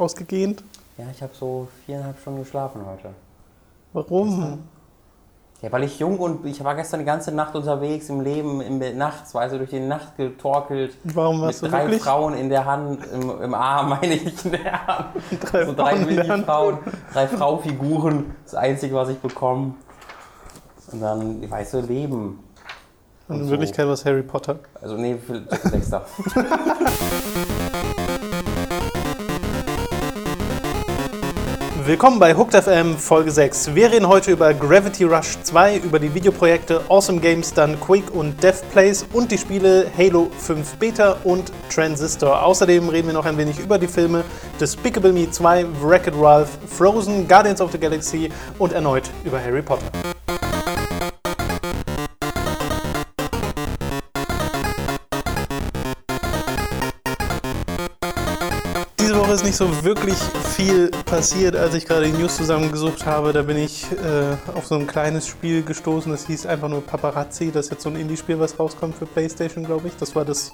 [0.00, 0.64] ausgegähnt?
[0.98, 3.10] Ja, ich habe so viereinhalb Stunden geschlafen heute.
[3.92, 4.60] Warum?
[5.62, 8.78] Ja, weil ich jung und ich war gestern die ganze Nacht unterwegs im Leben, im
[8.96, 10.96] nachts, also durch die Nacht getorkelt.
[11.04, 12.02] Warum warst mit du drei wirklich?
[12.02, 15.06] Frauen in der Hand, im, im Arm meine ich in der Hand.
[15.52, 16.06] Drei so drei Frauen.
[16.06, 16.78] Mini-Frauen,
[17.12, 19.74] drei Frau-Figuren, das Einzige, was ich bekomme.
[20.92, 22.42] Und dann, weißt du, Leben.
[23.28, 23.50] Und in so.
[23.50, 24.58] Wirklichkeit war es Harry Potter.
[24.80, 26.06] Also nee, viel Dexter.
[31.90, 33.74] Willkommen bei Hooked FM Folge 6.
[33.74, 38.40] Wir reden heute über Gravity Rush 2, über die Videoprojekte Awesome Games Done Quick und
[38.40, 42.44] Dev Plays und die Spiele Halo 5 Beta und Transistor.
[42.44, 44.22] Außerdem reden wir noch ein wenig über die Filme
[44.60, 48.30] Despicable Me 2, Wreck-It Ralph, Frozen, Guardians of the Galaxy
[48.60, 49.90] und erneut über Harry Potter.
[59.30, 60.18] Woche ist nicht so wirklich
[60.56, 63.32] viel passiert, als ich gerade die News zusammengesucht habe.
[63.32, 67.52] Da bin ich äh, auf so ein kleines Spiel gestoßen, das hieß einfach nur Paparazzi.
[67.52, 69.96] Das ist jetzt so ein Indie-Spiel, was rauskommt für PlayStation, glaube ich.
[69.98, 70.50] Das war das,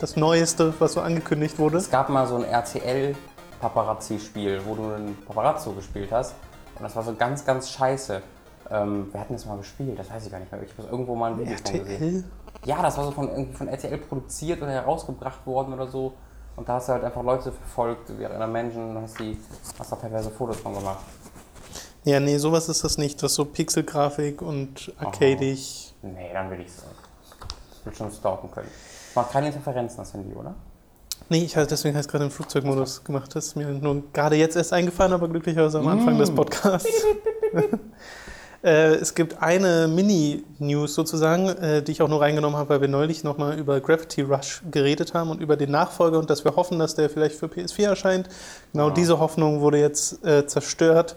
[0.00, 1.78] das Neueste, was so angekündigt wurde.
[1.78, 6.34] Es gab mal so ein RTL-Paparazzi-Spiel, wo du einen Paparazzo gespielt hast.
[6.76, 8.20] Und das war so ganz, ganz scheiße.
[8.70, 10.60] Ähm, wir hatten das mal gespielt, das weiß ich gar nicht mehr.
[10.62, 11.90] Ich habe irgendwo mal ein Video von gesehen.
[11.90, 12.24] RTL?
[12.66, 16.12] Ja, das war so von, von RTL produziert oder herausgebracht worden oder so.
[16.60, 19.34] Und da hast du halt einfach Leute verfolgt, wie einer Menschen, und hast, die,
[19.78, 20.98] hast da perverse Fotos von gemacht.
[22.04, 23.22] Ja, nee, sowas ist das nicht.
[23.22, 25.94] Das ist so Pixelgrafik und arcadig.
[26.02, 26.84] Nee, dann will ich es.
[27.78, 28.68] Ich will schon stalken können.
[29.14, 30.54] Macht keine Interferenzen, das Handy, oder?
[31.30, 33.34] Nee, ich habe deswegen heißt gerade den Flugzeugmodus gemacht.
[33.34, 37.06] Das ist mir nur gerade jetzt erst eingefallen, aber glücklicherweise am Anfang des Podcasts.
[38.62, 42.88] Äh, es gibt eine Mini-News sozusagen, äh, die ich auch nur reingenommen habe, weil wir
[42.88, 46.78] neulich nochmal über Gravity Rush geredet haben und über den Nachfolger und dass wir hoffen,
[46.78, 48.28] dass der vielleicht für PS4 erscheint.
[48.72, 51.16] Genau diese Hoffnung wurde jetzt äh, zerstört,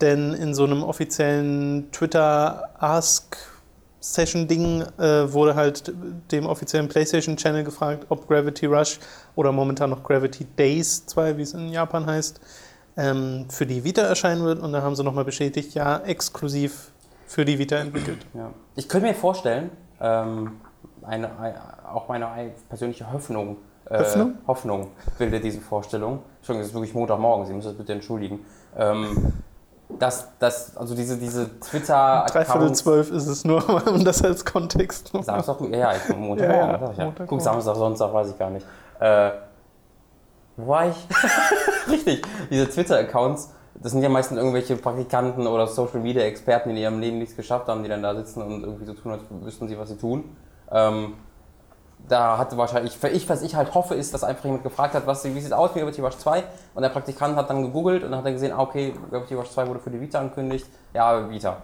[0.00, 5.92] denn in so einem offiziellen Twitter-Ask-Session-Ding äh, wurde halt
[6.30, 8.98] dem offiziellen PlayStation-Channel gefragt, ob Gravity Rush
[9.36, 12.40] oder momentan noch Gravity Days 2, wie es in Japan heißt,
[12.96, 14.60] ähm, für die Vita erscheinen wird.
[14.60, 16.90] Und da haben sie nochmal bestätigt, ja, exklusiv
[17.26, 18.26] für die Vita entwickelt.
[18.34, 18.50] Ja.
[18.76, 19.70] Ich könnte mir vorstellen,
[20.00, 20.60] ähm,
[21.02, 21.54] eine, ein-
[21.92, 23.56] auch meine ein- persönliche Hoffnung,
[23.90, 24.34] äh, Hoffnung?
[24.46, 24.88] Hoffnung
[25.18, 26.20] bildet diese Vorstellung.
[26.38, 28.40] Entschuldigung, es ist wirklich Montagmorgen, Sie müssen das bitte entschuldigen.
[28.76, 29.32] Ähm,
[29.98, 31.60] dass, dass, also diese, diese Dreiviertel
[32.30, 32.78] Twitter-Accounts.
[32.78, 37.04] zwölf ist es nur, um das als Kontext noch Samstag, ja, ich Montag, Ja, ja,
[37.04, 37.42] Montag, Guck.
[37.42, 38.66] Samstag, Sonntag, weiß ich gar nicht.
[39.00, 39.30] Äh,
[40.56, 40.96] wo war ich?
[41.90, 47.18] Richtig, diese Twitter-Accounts, das sind ja meistens irgendwelche Praktikanten oder Social-Media-Experten, die in ihrem Leben
[47.18, 49.88] nichts geschafft haben, die dann da sitzen und irgendwie so tun, als wüssten sie, was
[49.88, 50.36] sie tun.
[50.70, 51.14] Ähm,
[52.08, 55.24] da hatte wahrscheinlich, ich, was ich halt hoffe, ist, dass einfach jemand gefragt hat, was,
[55.24, 56.42] wie sieht es aus mit Gravity Rush 2?
[56.74, 59.50] Und der Praktikant hat dann gegoogelt und dann hat er gesehen, ah, okay, Gravity Rush
[59.50, 60.66] 2 wurde für die Vita angekündigt.
[60.94, 61.58] Ja, Vita.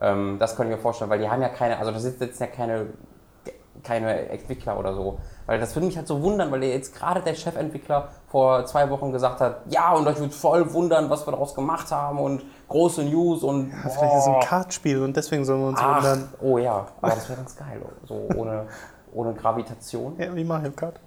[0.00, 2.46] Ähm, das ich mir vorstellen, weil die haben ja keine, also da sitzen jetzt ja
[2.46, 2.88] keine,
[3.82, 5.18] keine Entwickler oder so.
[5.46, 8.88] Weil das würde mich halt so wundern, weil der jetzt gerade der Chefentwickler vor zwei
[8.90, 12.44] Wochen gesagt hat, ja, und euch wird voll wundern, was wir daraus gemacht haben und
[12.68, 14.40] große News und Ja, vielleicht ist es ein.
[14.40, 16.28] Kartspiel und deswegen sollen wir uns Ach, wundern.
[16.40, 18.66] oh ja, aber das wäre ganz geil, so ohne,
[19.12, 20.14] ohne Gravitation.
[20.18, 21.00] Ja, wie Mario Kart.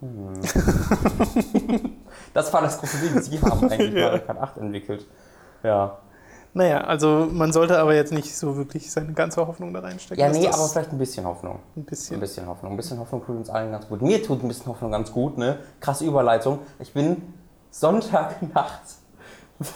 [2.32, 4.06] Das war das große Ding, sie haben eigentlich Ja.
[4.10, 5.06] Mario Kart 8 entwickelt.
[5.62, 5.98] Ja.
[6.52, 10.22] Naja, also man sollte aber jetzt nicht so wirklich seine ganze Hoffnung da reinstecken.
[10.22, 11.60] Ja, nee, aber vielleicht ein bisschen Hoffnung.
[11.76, 12.18] ein Ein bisschen.
[12.18, 12.72] bisschen Hoffnung.
[12.72, 14.02] Ein bisschen Hoffnung tut uns allen ganz gut.
[14.02, 15.58] Mir tut ein bisschen Hoffnung ganz gut, ne?
[15.80, 16.58] Krasse Überleitung.
[16.80, 17.22] Ich bin
[17.70, 18.82] Sonntagnacht.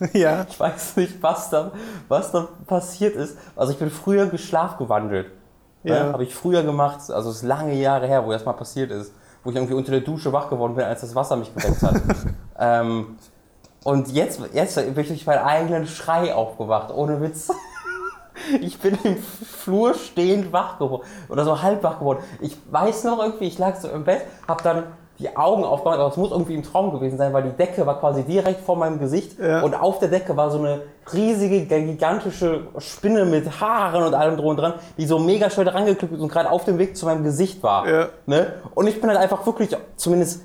[0.12, 1.72] Ja, Ich weiß nicht, was da,
[2.08, 3.36] was da passiert ist.
[3.56, 5.30] Also ich bin früher geschlafgewandelt.
[5.82, 6.04] Ja.
[6.04, 6.12] Ne?
[6.12, 7.10] Habe ich früher gemacht.
[7.10, 9.12] Also es ist lange Jahre her, wo das mal passiert ist.
[9.42, 12.00] Wo ich irgendwie unter der Dusche wach geworden bin, als das Wasser mich geweckt hat.
[12.58, 13.16] ähm,
[13.84, 16.92] und jetzt, jetzt bin ich durch meinen eigenen Schrei aufgewacht.
[16.94, 17.50] Ohne Witz.
[18.62, 21.02] Ich bin im Flur stehend wach geworden.
[21.28, 22.20] Oder so halb wach geworden.
[22.40, 24.84] Ich weiß noch irgendwie, ich lag so im Bett, hab dann
[25.18, 28.00] die Augen aufgemacht, aber es muss irgendwie im Traum gewesen sein, weil die Decke war
[28.00, 29.60] quasi direkt vor meinem Gesicht Ja.
[29.60, 30.80] und auf der Decke war so eine
[31.12, 36.14] riesige, gigantische Spinne mit Haaren und allem drum und dran, die so mega schnell rangeklippt
[36.14, 37.86] ist und gerade auf dem Weg zu meinem Gesicht war.
[37.86, 38.08] Ja.
[38.24, 38.54] Ne?
[38.74, 40.42] Und ich bin halt einfach wirklich, zumindest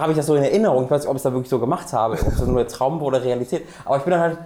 [0.00, 1.58] habe ich das so in Erinnerung, ich weiß nicht, ob ich es da wirklich so
[1.58, 4.38] gemacht habe, ob es nur der Traum war oder Realität, aber ich bin dann halt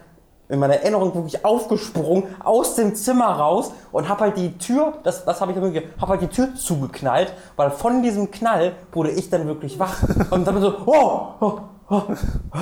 [0.49, 5.25] in meiner Erinnerung wirklich aufgesprungen aus dem Zimmer raus und habe halt die Tür, das,
[5.25, 9.29] das habe ich wirklich, habe halt die Tür zugeknallt, weil von diesem Knall wurde ich
[9.29, 11.61] dann wirklich wach und dann so, oh, oh,
[11.91, 12.59] oh, oh.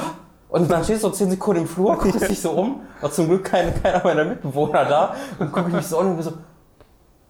[0.48, 3.26] Und dann stehst du so 10 Sekunden im Flur, guckst dich so um, war zum
[3.26, 6.32] Glück keine, keiner meiner Mitbewohner da und gucke mich so an und bin so,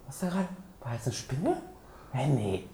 [0.07, 0.49] was ist da gerade?
[0.83, 1.57] War jetzt eine Spinne?
[2.13, 2.69] Hä, nee.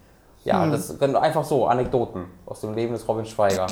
[0.45, 3.67] Ja, das einfach so, Anekdoten aus dem Leben des Robin Schweiger.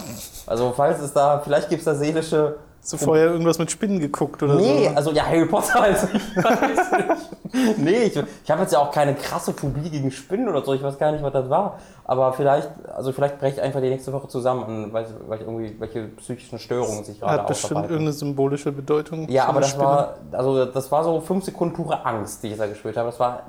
[0.47, 3.99] Also falls es da, vielleicht gibt es da seelische Hast du vorher irgendwas mit Spinnen
[3.99, 4.95] geguckt oder nee, so?
[4.95, 7.79] also ja, Harry Potter also ich weiß nicht.
[7.79, 10.83] Nee, ich, ich habe jetzt ja auch keine krasse Phobie gegen Spinnen oder so, ich
[10.83, 11.79] weiß gar nicht, was das war.
[12.05, 15.75] Aber vielleicht, also vielleicht breche ich einfach die nächste Woche zusammen, weil, weil ich irgendwie
[15.79, 19.29] welche psychischen Störungen sich gerade Hat bestimmt irgendeine symbolische Bedeutung.
[19.29, 19.85] Ja, aber das Spinne.
[19.85, 23.09] war, also das war so fünf Sekunden pure Angst, die ich da gespielt habe.
[23.09, 23.43] Das war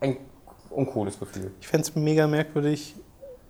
[0.00, 0.16] ein
[0.70, 1.52] uncooles Gefühl.
[1.60, 2.96] Ich fände es mega merkwürdig,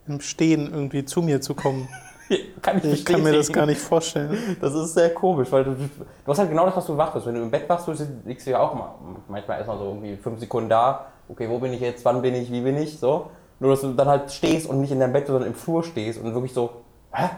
[0.07, 1.89] im Stehen irgendwie zu mir zu kommen.
[2.63, 4.57] Kann ich, Ich kann mir das gar nicht vorstellen.
[4.61, 7.27] Das ist sehr komisch, weil du, du hast halt genau das, was du wach bist.
[7.27, 7.95] Wenn du im Bett wachst, du
[8.25, 8.95] liegst du ja auch mal,
[9.27, 11.07] manchmal erstmal so irgendwie fünf Sekunden da.
[11.29, 13.31] Okay, wo bin ich jetzt, wann bin ich, wie bin ich, so.
[13.59, 16.21] Nur, dass du dann halt stehst und nicht in deinem Bett, sondern im Flur stehst
[16.23, 16.71] und wirklich so,
[17.13, 17.31] hä?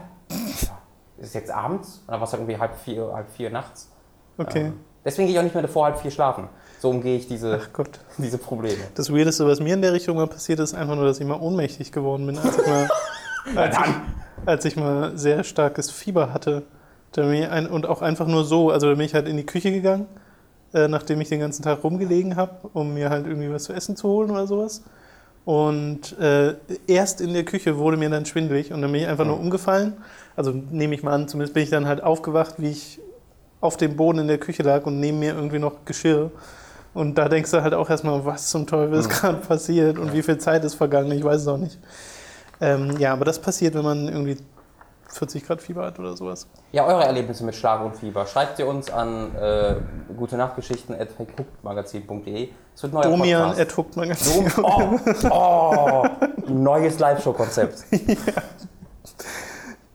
[1.17, 2.03] Ist es jetzt abends?
[2.05, 3.91] Und dann war es halt irgendwie halb vier, halb vier nachts.
[4.37, 4.67] Okay.
[4.67, 6.49] Ähm, deswegen gehe ich auch nicht mehr vor halb vier schlafen.
[6.83, 7.61] So umgehe ich diese,
[8.17, 8.83] diese Probleme.
[8.95, 11.39] Das Weirdeste, was mir in der Richtung mal passiert ist, einfach nur, dass ich mal
[11.39, 12.89] ohnmächtig geworden bin, als ich mal,
[13.55, 13.93] als ich,
[14.45, 16.63] als ich mal sehr starkes Fieber hatte.
[17.15, 20.07] Ein, und auch einfach nur so, also da bin ich halt in die Küche gegangen,
[20.73, 23.95] äh, nachdem ich den ganzen Tag rumgelegen habe, um mir halt irgendwie was zu essen
[23.95, 24.83] zu holen oder sowas.
[25.45, 26.55] Und äh,
[26.87, 29.93] erst in der Küche wurde mir dann schwindelig und dann bin ich einfach nur umgefallen.
[30.35, 32.99] Also nehme ich mal an, zumindest bin ich dann halt aufgewacht, wie ich
[33.61, 36.29] auf dem Boden in der Küche lag und neben mir irgendwie noch Geschirr.
[36.93, 40.21] Und da denkst du halt auch erstmal, was zum Teufel ist gerade passiert und wie
[40.21, 41.79] viel Zeit ist vergangen, ich weiß es auch nicht.
[42.61, 44.37] Ähm, ja, aber das passiert, wenn man irgendwie
[45.13, 46.47] 40 Grad Fieber hat oder sowas.
[46.71, 48.25] Ja, eure Erlebnisse mit Schlaf und Fieber.
[48.25, 49.75] Schreibt ihr uns an äh,
[50.15, 53.59] gute Nachtgeschichten Es wird neuer Domian Podcast.
[53.59, 54.51] ertuckt Magazin.
[54.61, 54.99] Oh,
[55.29, 56.05] oh,
[56.47, 57.85] neues Live-Show-Konzept.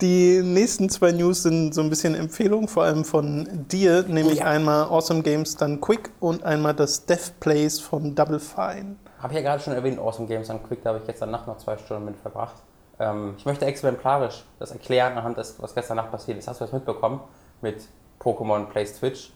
[0.01, 4.45] Die nächsten zwei News sind so ein bisschen Empfehlungen, vor allem von dir, nämlich Ja.
[4.47, 8.95] einmal Awesome Games Done Quick und einmal das Death Plays von Double Fine.
[9.21, 11.49] Habe ich ja gerade schon erwähnt, Awesome Games on Quick, da habe ich gestern Nacht
[11.49, 12.55] noch zwei Stunden mit verbracht.
[13.01, 16.47] Ähm, ich möchte exemplarisch das erklären anhand des, was gestern Nacht passiert ist.
[16.47, 17.21] Hast du das mitbekommen
[17.61, 17.83] mit
[18.21, 19.33] Pokémon Plays Twitch?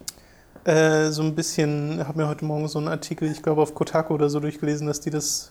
[0.64, 4.14] Äh, so ein bisschen, habe mir heute Morgen so einen Artikel, ich glaube auf Kotaku
[4.14, 5.50] oder so durchgelesen, dass die das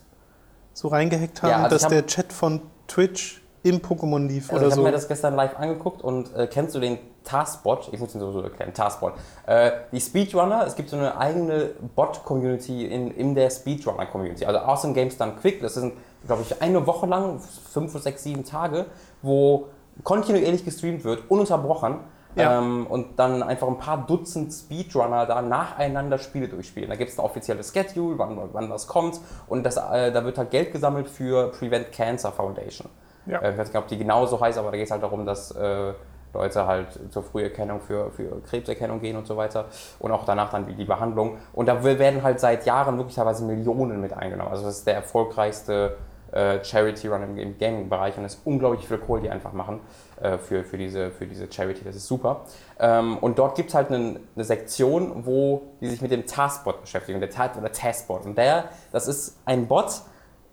[0.73, 4.55] so reingehackt haben, Ja, also dass hab- der Chat von Twitch im Pokémon lief Also
[4.55, 4.81] oder ich habe so.
[4.83, 7.89] mir das gestern live angeguckt und äh, kennst du den Taskbot?
[7.91, 9.13] Ich muss ihn sowieso erklären, Taskbot.
[9.45, 14.45] Äh, die Speedrunner, es gibt so eine eigene Bot-Community in, in der Speedrunner-Community.
[14.45, 15.93] Also Awesome Games Done Quick, das sind,
[16.25, 17.39] glaube ich, eine Woche lang,
[17.71, 18.87] fünf, sechs, sieben Tage,
[19.21, 19.67] wo
[20.03, 21.99] kontinuierlich gestreamt wird, ununterbrochen.
[22.35, 22.59] Ja.
[22.59, 26.89] Ähm, und dann einfach ein paar Dutzend Speedrunner da nacheinander Spiele durchspielen.
[26.89, 29.19] Da gibt es ein offizielles Schedule, wann, wann was kommt.
[29.47, 32.87] Und das, äh, da wird halt Geld gesammelt für Prevent Cancer Foundation.
[33.25, 33.39] Ja.
[33.39, 35.25] Äh, ich weiß nicht, ob die genau so heißt, aber da geht es halt darum,
[35.25, 35.94] dass äh,
[36.33, 39.65] Leute halt zur Früherkennung für, für Krebserkennung gehen und so weiter.
[40.00, 41.38] Und auch danach dann die, Behandlung.
[41.53, 44.51] Und da werden halt seit Jahren wirklich teilweise Millionen mit eingenommen.
[44.51, 45.97] Also das ist der erfolgreichste
[46.31, 49.81] äh, Charity-Run im, im Gaming-Bereich und es ist unglaublich viel Kohle, die einfach machen
[50.21, 51.83] äh, für, für, diese, für diese Charity.
[51.83, 52.45] Das ist super.
[52.79, 56.81] Ähm, und dort gibt es halt eine, eine Sektion, wo die sich mit dem Taskbot
[56.81, 57.19] beschäftigen.
[57.19, 58.25] Der, Ta oder Taskbot.
[58.25, 60.01] Und der, das ist ein Bot,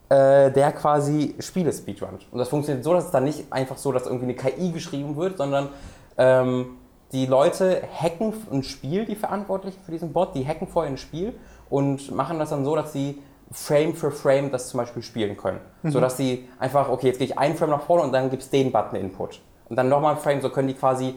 [0.08, 2.26] äh, der quasi Spiele speedrunnt.
[2.30, 5.16] Und das funktioniert so, dass es dann nicht einfach so, dass irgendwie eine KI geschrieben
[5.16, 5.68] wird, sondern
[6.16, 6.76] ähm,
[7.12, 11.34] die Leute hacken ein Spiel, die Verantwortlichen für diesen Bot, die hacken vorher ein Spiel
[11.70, 15.60] und machen das dann so, dass sie Frame für Frame das zum Beispiel spielen können.
[15.82, 18.42] So dass sie einfach, okay, jetzt gehe ich einen Frame nach vorne und dann gibt
[18.42, 19.40] es den Button Input.
[19.70, 21.14] Und dann nochmal ein Frame, so können die quasi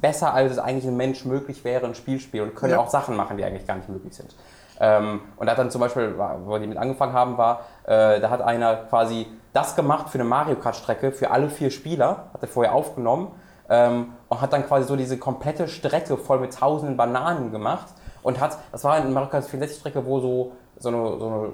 [0.00, 2.78] besser, als es eigentlich ein Mensch möglich wäre, ein Spiel spielen und können Ja.
[2.80, 4.34] auch Sachen machen, die eigentlich gar nicht möglich sind.
[4.82, 8.30] Ähm, und da hat dann zum Beispiel, wo die mit angefangen haben, war, äh, da
[8.30, 12.42] hat einer quasi das gemacht für eine Mario Kart Strecke für alle vier Spieler, hat
[12.42, 13.28] er vorher aufgenommen
[13.70, 17.86] ähm, und hat dann quasi so diese komplette Strecke voll mit tausenden Bananen gemacht
[18.24, 21.48] und hat, das war eine Mario Kart 64 Strecke, wo so, so eine, so eine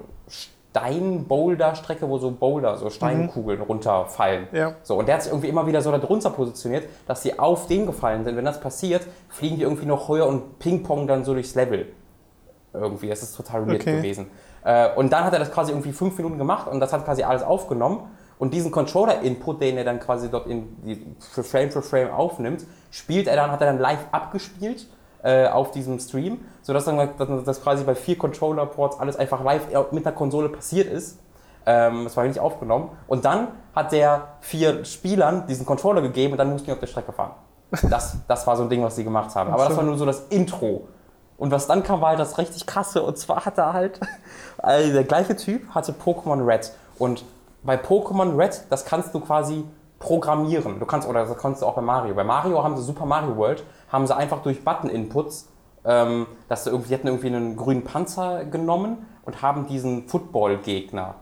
[0.71, 4.47] Stein-Boulder-Strecke, wo so Boulder, so Steinkugeln runterfallen.
[4.51, 4.73] Ja.
[4.81, 7.85] So, und der hat sich irgendwie immer wieder so darunter positioniert, dass sie auf den
[7.85, 8.37] gefallen sind.
[8.37, 11.87] Wenn das passiert, fliegen die irgendwie noch höher und ping-pong dann so durchs Level.
[12.73, 13.97] Irgendwie, das ist total weird Okay.
[13.97, 14.29] gewesen.
[14.63, 17.23] Äh, und dann hat er das quasi irgendwie fünf Minuten gemacht und das hat quasi
[17.23, 18.01] alles aufgenommen.
[18.37, 22.65] Und diesen Controller-Input, den er dann quasi dort in die, für Frame für Frame aufnimmt,
[22.89, 24.87] spielt er dann, hat er dann live abgespielt
[25.23, 29.67] äh, auf diesem Stream, sodass dann dass das quasi bei vier Controller-Ports alles einfach live
[29.91, 31.19] mit der Konsole passiert ist.
[31.65, 32.91] Ähm, das war nicht aufgenommen.
[33.07, 36.87] Und dann hat der vier Spielern diesen Controller gegeben und dann mussten die auf der
[36.87, 37.31] Strecke fahren.
[37.89, 39.51] Das, das war so ein Ding, was sie gemacht haben.
[39.51, 40.87] Aber das war nur so das Intro.
[41.39, 43.01] Und was dann kam, war halt das richtig krasse.
[43.01, 43.99] Und zwar hat er halt,
[44.57, 46.71] also der gleiche Typ hatte Pokémon Red.
[46.97, 47.23] Und
[47.63, 49.63] bei Pokémon Red, das kannst du quasi
[49.99, 50.79] programmieren.
[50.79, 52.13] Du kannst, oder das kannst du auch bei Mario.
[52.13, 55.47] Bei Mario haben sie Super Mario World, haben sie einfach durch Button-Inputs,
[55.85, 61.15] ähm, dass sie irgendwie, die hatten irgendwie einen grünen Panzer genommen und haben diesen Football-Gegner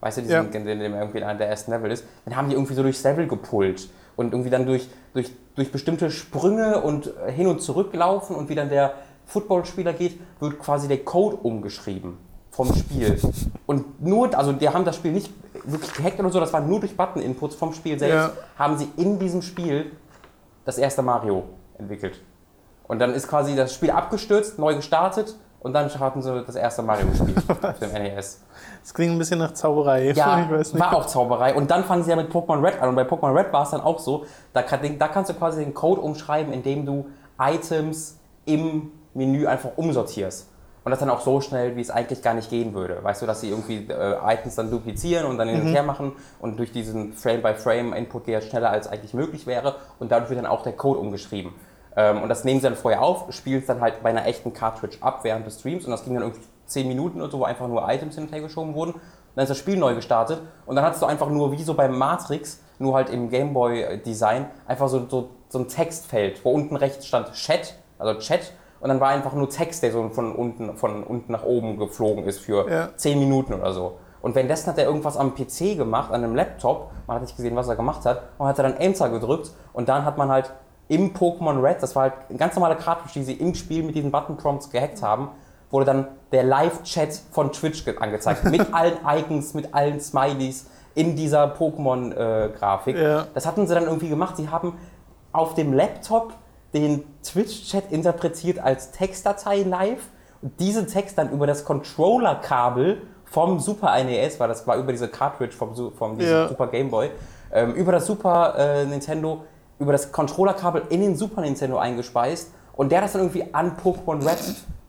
[0.00, 0.42] weißt du, diesen, ja.
[0.42, 3.88] der irgendwie einer der ersten Level ist, dann haben die irgendwie so durchs Level gepullt
[4.16, 8.54] und irgendwie dann durch, durch, durch bestimmte Sprünge und hin und zurück laufen und wie
[8.54, 8.94] dann der
[9.30, 12.18] Footballspieler geht, wird quasi der Code umgeschrieben
[12.50, 13.18] vom Spiel.
[13.66, 15.32] Und nur, also die haben das Spiel nicht
[15.64, 18.42] wirklich gehackt oder so, das war nur durch Button-Inputs vom Spiel selbst, ja.
[18.58, 19.92] haben sie in diesem Spiel
[20.64, 21.44] das erste Mario
[21.78, 22.20] entwickelt.
[22.86, 26.82] Und dann ist quasi das Spiel abgestürzt, neu gestartet und dann hatten sie das erste
[26.82, 28.42] Mario gespielt auf dem NES.
[28.82, 30.10] Das klingt ein bisschen nach Zauberei.
[30.10, 31.54] Ja, war auch Zauberei.
[31.54, 32.88] Und dann fangen sie ja mit Pokémon Red an.
[32.88, 35.62] Und bei Pokémon Red war es dann auch so, da, kann, da kannst du quasi
[35.62, 37.06] den Code umschreiben, indem du
[37.38, 40.48] Items im Menü einfach umsortierst.
[40.82, 43.02] Und das dann auch so schnell, wie es eigentlich gar nicht gehen würde.
[43.02, 45.72] Weißt du, dass sie irgendwie äh, Items dann duplizieren und dann hin und mhm.
[45.72, 50.38] her machen und durch diesen Frame-by-Frame-Input geht schneller als eigentlich möglich wäre und dadurch wird
[50.38, 51.52] dann auch der Code umgeschrieben.
[51.96, 54.54] Ähm, und das nehmen sie dann vorher auf, spielen es dann halt bei einer echten
[54.54, 57.44] Cartridge ab während des Streams und das ging dann irgendwie 10 Minuten oder so, wo
[57.44, 58.94] einfach nur Items hin und her geschoben wurden.
[59.34, 61.96] Dann ist das Spiel neu gestartet und dann hattest du einfach nur, wie so beim
[61.96, 67.32] Matrix, nur halt im Gameboy-Design, einfach so, so, so ein Textfeld, wo unten rechts stand
[67.32, 71.32] Chat, also Chat, und dann war einfach nur Text, der so von unten, von unten
[71.32, 72.88] nach oben geflogen ist für ja.
[72.96, 73.98] 10 Minuten oder so.
[74.22, 77.56] Und währenddessen hat er irgendwas am PC gemacht, an einem Laptop, man hat nicht gesehen,
[77.56, 80.52] was er gemacht hat, und hat er dann Enter gedrückt und dann hat man halt
[80.88, 83.94] im Pokémon Red, das war halt ein ganz normaler Cartridge, die sie im Spiel mit
[83.94, 85.28] diesen Button-Prompts gehackt haben,
[85.70, 88.44] wurde dann der Live-Chat von Twitch angezeigt.
[88.44, 92.96] mit allen Icons, mit allen Smileys in dieser Pokémon-Grafik.
[92.96, 93.26] Äh, ja.
[93.34, 94.36] Das hatten sie dann irgendwie gemacht.
[94.36, 94.74] Sie haben
[95.32, 96.32] auf dem Laptop
[96.74, 100.02] den Twitch-Chat interpretiert als Textdatei live
[100.42, 105.08] und diesen Text dann über das Controller-Kabel vom Super NES, weil das war über diese
[105.08, 106.48] Cartridge vom, vom ja.
[106.48, 107.10] Super Game Boy,
[107.52, 109.44] ähm, über das Super äh, Nintendo
[109.80, 113.76] über das Controllerkabel in den Super Nintendo eingespeist und der hat das dann irgendwie an
[113.82, 114.38] Pokémon Red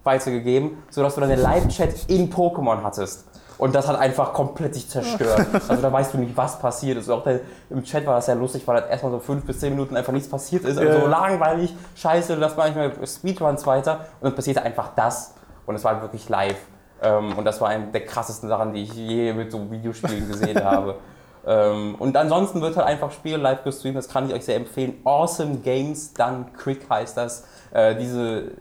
[0.04, 3.26] weitergegeben, sodass du dann den Live-Chat in Pokémon hattest.
[3.62, 5.46] Und das hat einfach komplett sich zerstört.
[5.70, 7.12] Also da weißt du nicht, was passiert ist.
[7.12, 9.70] Auch der, im Chat war das ja lustig, weil halt erstmal so fünf bis zehn
[9.70, 10.80] Minuten einfach nichts passiert ist.
[10.80, 14.08] Also so langweilig, scheiße, das war nicht mehr Speedruns weiter.
[14.20, 15.36] Und dann passierte einfach das.
[15.68, 16.58] Und es war wirklich live.
[17.04, 20.64] Ähm, und das war eine der krassesten Sachen, die ich je mit so Videospielen gesehen
[20.64, 20.96] habe.
[21.46, 24.96] Ähm, und ansonsten wird halt einfach Spiel live gestreamt, das kann ich euch sehr empfehlen.
[25.04, 27.46] Awesome Games Done Quick heißt das.
[27.72, 28.54] Äh, diese,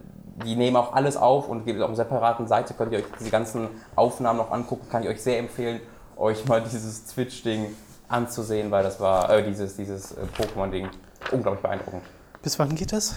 [0.44, 3.30] die nehmen auch alles auf und gibt auf einer separaten Seite, könnt ihr euch diese
[3.30, 5.80] ganzen Aufnahmen noch angucken, kann ich euch sehr empfehlen,
[6.16, 7.74] euch mal dieses Twitch-Ding
[8.08, 10.88] anzusehen, weil das war, äh, dieses, dieses äh, Pokémon-Ding,
[11.32, 12.02] unglaublich beeindruckend.
[12.42, 13.16] Bis wann geht das?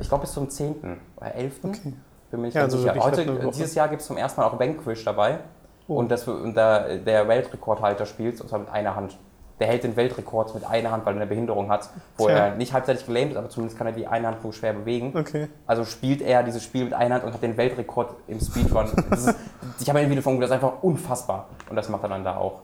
[0.00, 0.98] Ich glaube bis zum 10.
[1.16, 1.54] oder 11.
[1.62, 1.92] Okay.
[2.30, 2.94] Bin mir nicht ja, also sicher.
[2.98, 5.40] Heute, dieses Jahr gibt es zum ersten Mal auch Vanquish dabei.
[5.86, 5.96] Oh.
[5.96, 9.18] Und, das, und da, der Weltrekordhalter spielt, und zwar mit einer Hand.
[9.62, 12.36] Der hält den Weltrekord mit einer Hand, weil er eine Behinderung hat, wo Tja.
[12.36, 15.16] er nicht halbseitig gelähmt ist, aber zumindest kann er die eine Hand nur schwer bewegen.
[15.16, 15.46] Okay.
[15.68, 18.86] Also spielt er dieses Spiel mit einer Hand und hat den Weltrekord im Speedrun.
[19.12, 19.32] ist,
[19.78, 21.46] ich habe ein Video von das ist einfach unfassbar.
[21.70, 22.62] Und das macht er dann da auch.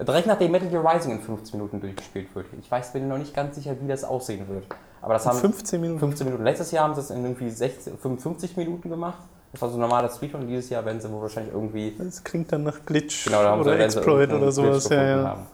[0.00, 2.46] Direkt nachdem Metal Gear Rising in 15 Minuten durchgespielt wird.
[2.58, 4.64] Ich weiß, bin noch nicht ganz sicher, wie das aussehen wird.
[5.02, 6.00] Aber das haben 15 Minuten.
[6.00, 6.44] 15 Minuten.
[6.44, 9.18] Letztes Jahr haben sie es in irgendwie 16, 55 Minuten gemacht.
[9.52, 11.94] Das war so ein normaler Speedrun dieses Jahr, werden sie wohl wahrscheinlich irgendwie.
[11.98, 15.46] Das klingt dann nach Glitch genau, da oder Exploit oder sowas, ja, ja.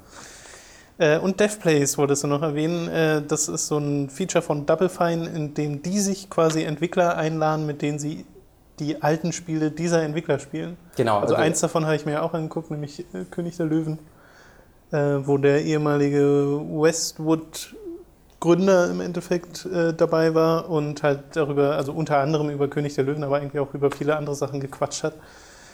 [0.99, 2.89] Äh, und DevPlays wolltest du noch erwähnen.
[2.89, 7.17] Äh, das ist so ein Feature von Double Fine, in dem die sich quasi Entwickler
[7.17, 8.25] einladen, mit denen sie
[8.79, 10.77] die alten Spiele dieser Entwickler spielen.
[10.97, 11.21] Genau.
[11.21, 13.99] Also, also eins davon habe ich mir auch angeguckt, nämlich äh, König der Löwen,
[14.91, 17.75] äh, wo der ehemalige Westwood
[18.41, 23.05] Gründer im Endeffekt äh, dabei war und halt darüber, also unter anderem über König der
[23.05, 25.15] Löwen, aber eigentlich auch über viele andere Sachen gequatscht hat.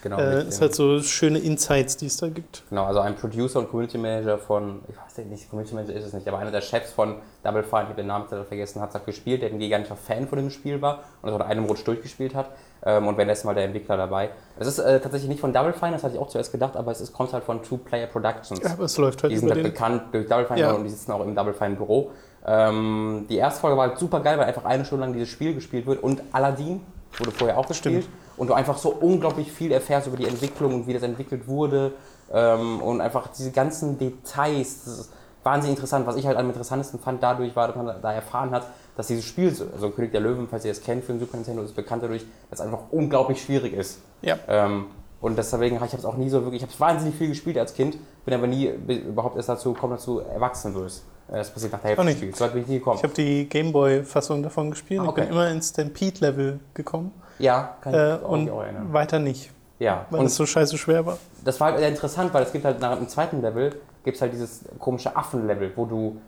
[0.02, 0.18] Genau.
[0.18, 2.62] Äh, ist halt so schöne Insights, die es da gibt.
[2.68, 6.12] Genau, also ein Producer und Community Manager von, ich weiß nicht, Community Manager ist es
[6.12, 9.04] nicht, aber einer der Chefs von Double Fine, ich habe den Namen vergessen, hat es
[9.04, 12.34] gespielt, der ein gigantischer Fan von dem Spiel war und das in einem Rutsch durchgespielt
[12.34, 12.50] hat.
[12.82, 14.30] Ähm, und währenddessen war der Entwickler dabei.
[14.58, 16.92] Es ist äh, tatsächlich nicht von Double Fine, das hatte ich auch zuerst gedacht, aber
[16.92, 18.60] es ist, kommt halt von Two Player Productions.
[18.62, 20.72] Ja, aber es läuft halt Die sind halt bekannt durch Double Fine ja.
[20.72, 22.10] und die sitzen auch im Double Fine Büro.
[22.46, 25.54] Ähm, die erste Folge war halt super geil, weil einfach eine Stunde lang dieses Spiel
[25.54, 26.80] gespielt wird und Aladdin
[27.18, 28.04] wurde vorher auch gespielt.
[28.04, 28.16] Stimmt.
[28.40, 31.92] Und du einfach so unglaublich viel erfährst über die Entwicklung und wie das entwickelt wurde.
[32.32, 34.84] Ähm, und einfach diese ganzen Details.
[34.84, 36.06] Das ist wahnsinnig interessant.
[36.06, 38.66] Was ich halt am interessantesten fand dadurch war, dass man da erfahren hat,
[38.96, 41.62] dass dieses Spiel, also König der Löwen, falls ihr es kennt für den Super Nintendo,
[41.62, 43.98] ist bekannt dadurch, dass es einfach unglaublich schwierig ist.
[44.22, 44.38] Ja.
[44.48, 44.86] Ähm,
[45.20, 47.74] und deswegen habe ich es auch nie so wirklich, ich habe wahnsinnig viel gespielt als
[47.74, 51.04] Kind, bin aber nie überhaupt erst dazu gekommen, dass du erwachsen wirst.
[51.28, 52.38] Äh, das passiert nach der Hälfte des Spiels.
[52.38, 52.96] So bin ich nie gekommen.
[52.96, 55.00] Ich habe die Gameboy-Fassung davon gespielt.
[55.00, 55.08] okay.
[55.22, 57.12] Ich bin immer ins Stampede-Level gekommen.
[57.40, 58.92] Ja, kann ich äh, und auch erinnern.
[58.92, 59.50] weiter nicht.
[59.78, 60.06] Ja.
[60.10, 61.18] Weil und es so scheiße schwer war.
[61.44, 64.32] Das war halt interessant, weil es gibt halt nach dem zweiten Level gibt es halt
[64.32, 66.20] dieses komische Affen-Level, wo du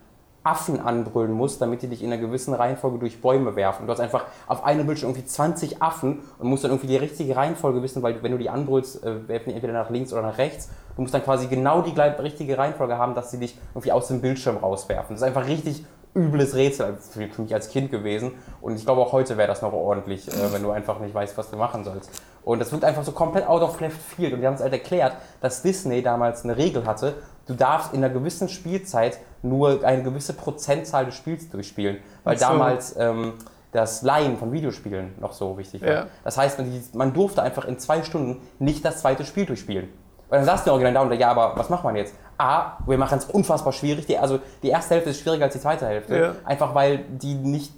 [0.44, 3.86] Affen anbrüllen musst, damit die dich in einer gewissen Reihenfolge durch Bäume werfen.
[3.86, 7.36] Du hast einfach auf einem Bildschirm irgendwie 20 Affen und musst dann irgendwie die richtige
[7.36, 10.38] Reihenfolge wissen, weil wenn du die anbrüllst, äh, werfen die entweder nach links oder nach
[10.38, 10.68] rechts.
[10.96, 14.20] Du musst dann quasi genau die richtige Reihenfolge haben, dass sie dich irgendwie aus dem
[14.20, 15.14] Bildschirm rauswerfen.
[15.14, 18.32] Das ist einfach richtig übles Rätsel für mich als Kind gewesen.
[18.60, 21.36] Und ich glaube, auch heute wäre das noch ordentlich, äh, wenn du einfach nicht weißt,
[21.38, 22.10] was du machen sollst.
[22.44, 24.34] Und das wird einfach so komplett out of left field.
[24.34, 27.14] Und wir haben es halt erklärt, dass Disney damals eine Regel hatte,
[27.46, 31.98] du darfst in einer gewissen Spielzeit nur eine gewisse Prozentzahl des Spiels durchspielen.
[32.24, 32.46] Weil so.
[32.46, 33.34] damals ähm,
[33.72, 35.88] das Leihen von Videospielen noch so wichtig war.
[35.88, 36.06] Ja.
[36.24, 36.60] Das heißt,
[36.94, 39.88] man, durfte einfach in zwei Stunden nicht das zweite Spiel durchspielen.
[40.28, 42.14] Weil dann saß der Original da und ja, aber was macht man jetzt?
[42.42, 44.06] A, wir machen es unfassbar schwierig.
[44.06, 46.18] Die, also die erste Hälfte ist schwieriger als die zweite Hälfte.
[46.18, 46.34] Ja.
[46.44, 47.72] Einfach weil die nicht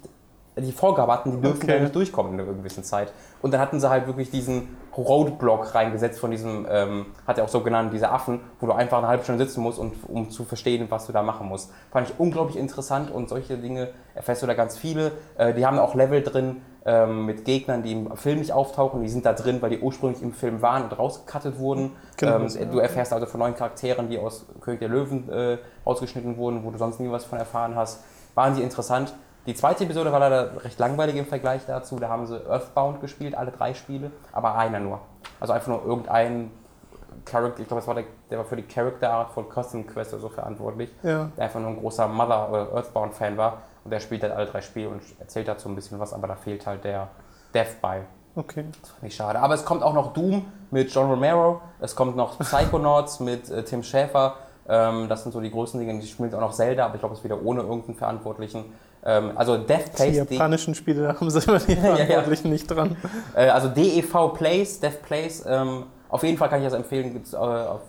[0.57, 1.73] die Vorgabe hatten, die dürfen Okay.
[1.77, 3.11] da nicht durchkommen in einer gewissen Zeit.
[3.41, 7.49] Und dann hatten sie halt wirklich diesen Roadblock reingesetzt von diesem, ähm, hat er auch
[7.49, 10.45] so genannt, diese Affen, wo du einfach eine halbe Stunde sitzen musst, und, um zu
[10.45, 11.71] verstehen, was du da machen musst.
[11.91, 15.11] Fand ich unglaublich interessant und solche Dinge erfährst du da ganz viele.
[15.37, 19.01] Äh, die haben auch Level drin ähm, mit Gegnern, die im Film nicht auftauchen.
[19.01, 21.91] Die sind da drin, weil die ursprünglich im Film waren und rausgecuttet wurden.
[22.17, 22.37] Genau.
[22.37, 26.63] Ähm, du erfährst also von neuen Charakteren, die aus König der Löwen äh, ausgeschnitten wurden,
[26.63, 28.03] wo du sonst nie was von erfahren hast.
[28.35, 29.13] Waren die interessant.
[29.47, 31.97] Die zweite Episode war leider recht langweilig im Vergleich dazu.
[31.99, 34.99] Da haben sie Earthbound gespielt, alle drei Spiele, aber einer nur.
[35.39, 36.51] Also einfach nur irgendein
[37.25, 40.13] Charakter, ich glaube, das war der, der war für die Character Art von Custom Quest
[40.13, 41.29] oder so verantwortlich, Ja.
[41.37, 43.61] der einfach nur ein großer Mother- oder Earthbound-Fan war.
[43.85, 46.35] Und der spielt halt alle drei Spiele und erzählt dazu ein bisschen was, aber da
[46.35, 47.07] fehlt halt der
[47.53, 48.01] Death bei.
[48.35, 48.65] Okay.
[48.81, 49.39] Das fand ich schade.
[49.39, 53.63] Aber es kommt auch noch Doom mit John Romero, es kommt noch Psychonauts mit äh,
[53.63, 54.37] Tim Schäfer.
[54.67, 55.99] Ähm, das sind so die größten Dinge.
[55.99, 58.65] Die spielt auch noch Zelda, aber ich glaube, es ist wieder ohne irgendeinen Verantwortlichen.
[59.05, 61.95] Ähm, also Death Die Plays, D japanischen Spiele, da haben sie immer die ja.
[61.95, 62.97] Verantwortlichen nicht dran.
[63.35, 65.45] äh, also DEV Plays, Death Plays.
[65.47, 67.13] Ähm, auf jeden Fall kann ich das empfehlen.
[67.13, 67.37] Gibt äh,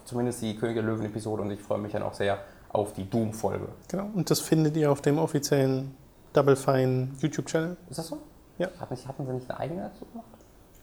[0.04, 2.38] zumindest die König der Löwen-Episode und ich freue mich dann auch sehr
[2.76, 3.68] auf die Doom-Folge.
[3.88, 4.10] Genau.
[4.14, 5.94] Und das findet ihr auf dem offiziellen
[6.32, 7.76] Double Fine YouTube-Channel.
[7.90, 8.18] Ist das so?
[8.58, 8.68] Ja.
[8.80, 10.26] Hatten sie nicht eine eigene dazu gemacht?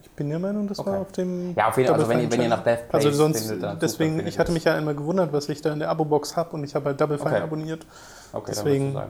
[0.01, 0.91] Ich bin der Meinung, das Okay.
[0.91, 1.55] war auf dem.
[1.55, 1.97] Ja, auf jeden Fall.
[1.99, 2.63] Also, wenn ihr, wenn ihr nach.
[2.63, 5.73] Death Plays Also sonst, findet, deswegen, ich hatte mich ja einmal gewundert, was ich da
[5.73, 7.41] in der Abo-Box habe und ich habe halt Double Fine Okay.
[7.43, 7.85] abonniert.
[8.31, 9.09] Okay, deswegen- es so sein.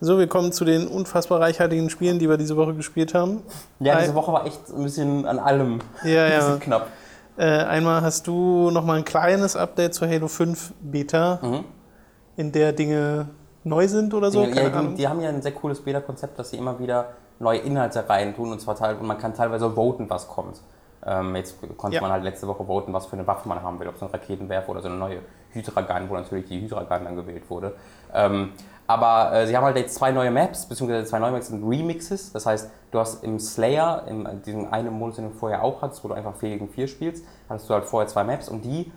[0.00, 3.42] So, wir kommen zu den unfassbar reichhaltigen Spielen, die wir diese Woche gespielt haben.
[3.78, 6.56] Ja, diese Woche war echt ein bisschen an allem Ja, ja.
[6.56, 6.88] knapp.
[7.36, 11.64] Äh, einmal hast du nochmal ein kleines Update zur Halo 5 Beta, Mhm.
[12.36, 13.28] in der Dinge
[13.64, 14.44] neu sind oder so.
[14.44, 17.08] Ja, die, die haben ja ein sehr cooles Beta-Konzept, dass sie immer wieder
[17.40, 20.60] neue Inhalte reintun und zwar teil, und man kann teilweise voten, was kommt.
[21.06, 22.00] Ähm, jetzt konnte Ja.
[22.02, 24.08] man halt letzte Woche voten, was für eine Waffe man haben will, ob es ein
[24.08, 25.18] Raketenwerfer oder so eine neue
[25.50, 27.74] Hydra-Gun, wo natürlich die Hydra-Gun dann gewählt wurde.
[28.14, 28.52] Ähm,
[28.86, 32.32] aber äh, sie haben halt jetzt zwei neue Maps, beziehungsweise zwei neue Maps sind Remixes.
[32.32, 36.04] Das heißt, du hast im Slayer, in diesem einen Modus, den du vorher auch hattest,
[36.04, 38.92] wo du einfach 4 gegen 4 spielst, hattest du halt vorher zwei Maps und die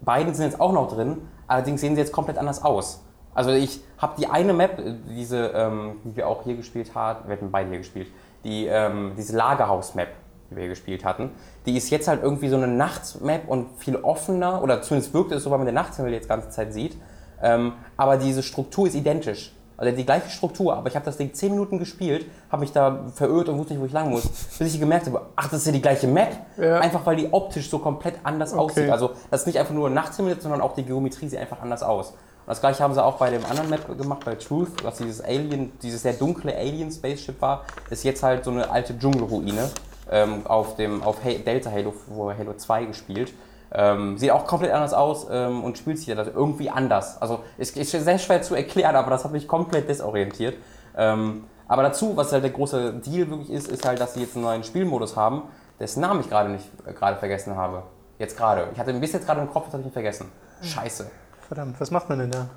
[0.00, 3.02] beiden sind jetzt auch noch drin, allerdings sehen sie jetzt komplett anders aus.
[3.34, 7.28] Also ich habe die eine Map, äh, diese, ähm, die wir auch hier gespielt haben,
[7.28, 8.08] wir hatten beide hier gespielt,
[8.44, 10.08] die, ähm, diese Lagerhaus-Map,
[10.50, 11.30] die wir hier gespielt hatten,
[11.66, 15.42] die ist jetzt halt irgendwie so eine Nachts-Map und viel offener, oder zumindest wirkt es
[15.44, 16.96] so, weil man den Nachthimmel jetzt die ganze Zeit sieht.
[17.42, 19.52] Ähm, aber diese Struktur ist identisch.
[19.76, 23.04] Also die gleiche Struktur, aber ich habe das Ding 10 Minuten gespielt, habe mich da
[23.14, 24.24] verirrt und wusste nicht, wo ich lang muss,
[24.58, 26.30] bis ich gemerkt habe, ach, das ist ja die gleiche Map.
[26.56, 26.80] Ja.
[26.80, 28.60] Einfach weil die optisch so komplett anders Okay.
[28.60, 28.90] aussieht.
[28.90, 32.10] Also das ist nicht einfach nur Nachthimmel, sondern auch die Geometrie sieht einfach anders aus.
[32.10, 32.16] Und
[32.48, 35.70] das gleiche haben sie auch bei dem anderen Map gemacht, bei Truth, was dieses Alien,
[35.80, 39.70] dieses sehr dunkle Alien-Spaceship war, ist jetzt halt so eine alte Dschungelruine
[40.10, 43.32] ähm, auf, dem, auf Delta Halo, wo Halo 2 gespielt.
[43.70, 47.20] Ähm, sieht auch komplett anders aus ähm, und spielt sich also irgendwie anders.
[47.20, 50.56] Also ist, ist sehr schwer zu erklären, aber das hat mich komplett desorientiert.
[50.96, 54.34] Ähm, aber dazu, was halt der große Deal wirklich ist, ist halt, dass sie jetzt
[54.34, 55.42] einen neuen Spielmodus haben,
[55.78, 57.82] dessen Namen ich gerade nicht äh, gerade vergessen habe.
[58.18, 58.68] Jetzt gerade.
[58.72, 60.32] Ich hatte ihn bis jetzt gerade im Kopf, jetzt habe ich ihn vergessen.
[60.62, 61.10] Scheiße.
[61.46, 62.48] Verdammt, was macht man denn da?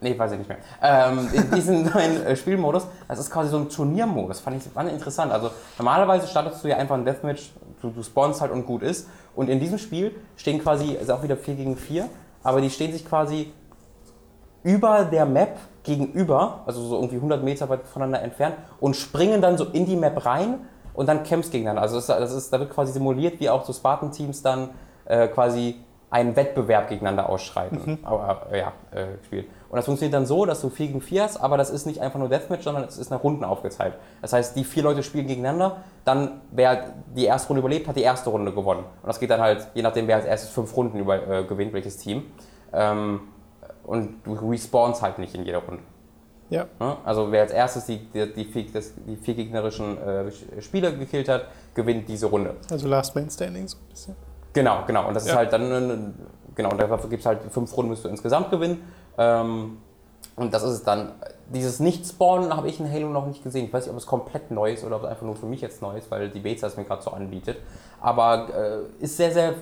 [0.00, 0.58] Nee, weiß ich nicht mehr.
[0.80, 4.88] Ähm, in diesem neuen äh, Spielmodus, das ist quasi so ein Turniermodus, fand ich fand
[4.88, 5.32] ich interessant.
[5.32, 9.08] Also normalerweise startest du ja einfach ein Deathmatch, du, du spawnst halt und gut ist.
[9.38, 12.08] Und in diesem Spiel stehen quasi, ist auch wieder 4 gegen 4,
[12.42, 13.52] aber die stehen sich quasi
[14.64, 19.56] über der Map gegenüber, also so irgendwie 100 Meter weit voneinander entfernt und springen dann
[19.56, 20.58] so in die Map rein
[20.92, 21.82] und dann kämpfst gegeneinander.
[21.82, 24.70] Also das, das ist, da wird quasi simuliert, wie auch so Spartan-Teams dann
[25.04, 25.76] äh, quasi
[26.10, 29.46] einen Wettbewerb gegeneinander ausschreiten, aber, äh, ja, äh, spielt.
[29.70, 32.00] Und das funktioniert dann so, dass du 4 gegen 4 hast, aber das ist nicht
[32.00, 33.94] einfach nur Deathmatch, sondern es ist nach Runden aufgeteilt.
[34.22, 38.02] Das heißt, die vier Leute spielen gegeneinander, dann wer die erste Runde überlebt, hat die
[38.02, 38.84] erste Runde gewonnen.
[39.02, 41.74] Und das geht dann halt, je nachdem, wer als erstes fünf Runden über, äh, gewinnt,
[41.74, 42.22] welches Team.
[42.72, 43.20] Ähm,
[43.84, 45.82] und du respawnst halt nicht in jeder Runde.
[46.50, 46.66] Ja.
[47.04, 51.28] Also wer als erstes die, die, die, vier, das, die vier gegnerischen äh, Spieler gekillt
[51.28, 52.54] hat, gewinnt diese Runde.
[52.70, 54.16] Also Last Man Standing so ein bisschen.
[54.54, 55.08] Genau, genau.
[55.08, 55.32] Und das Ja.
[55.32, 55.96] ist halt dann, äh,
[56.54, 58.82] genau, und dafür gibt es halt fünf Runden, müsst du insgesamt gewinnen.
[59.18, 59.78] Ähm,
[60.36, 61.12] Und das ist es dann.
[61.52, 63.64] Dieses Nicht-Spawnen habe ich in Halo noch nicht gesehen.
[63.66, 65.60] Ich weiß nicht, ob es komplett neu ist oder ob es einfach nur für mich
[65.60, 67.56] jetzt neu ist, weil die Beta es mir gerade so anbietet.
[68.00, 69.54] Aber äh, ist sehr, sehr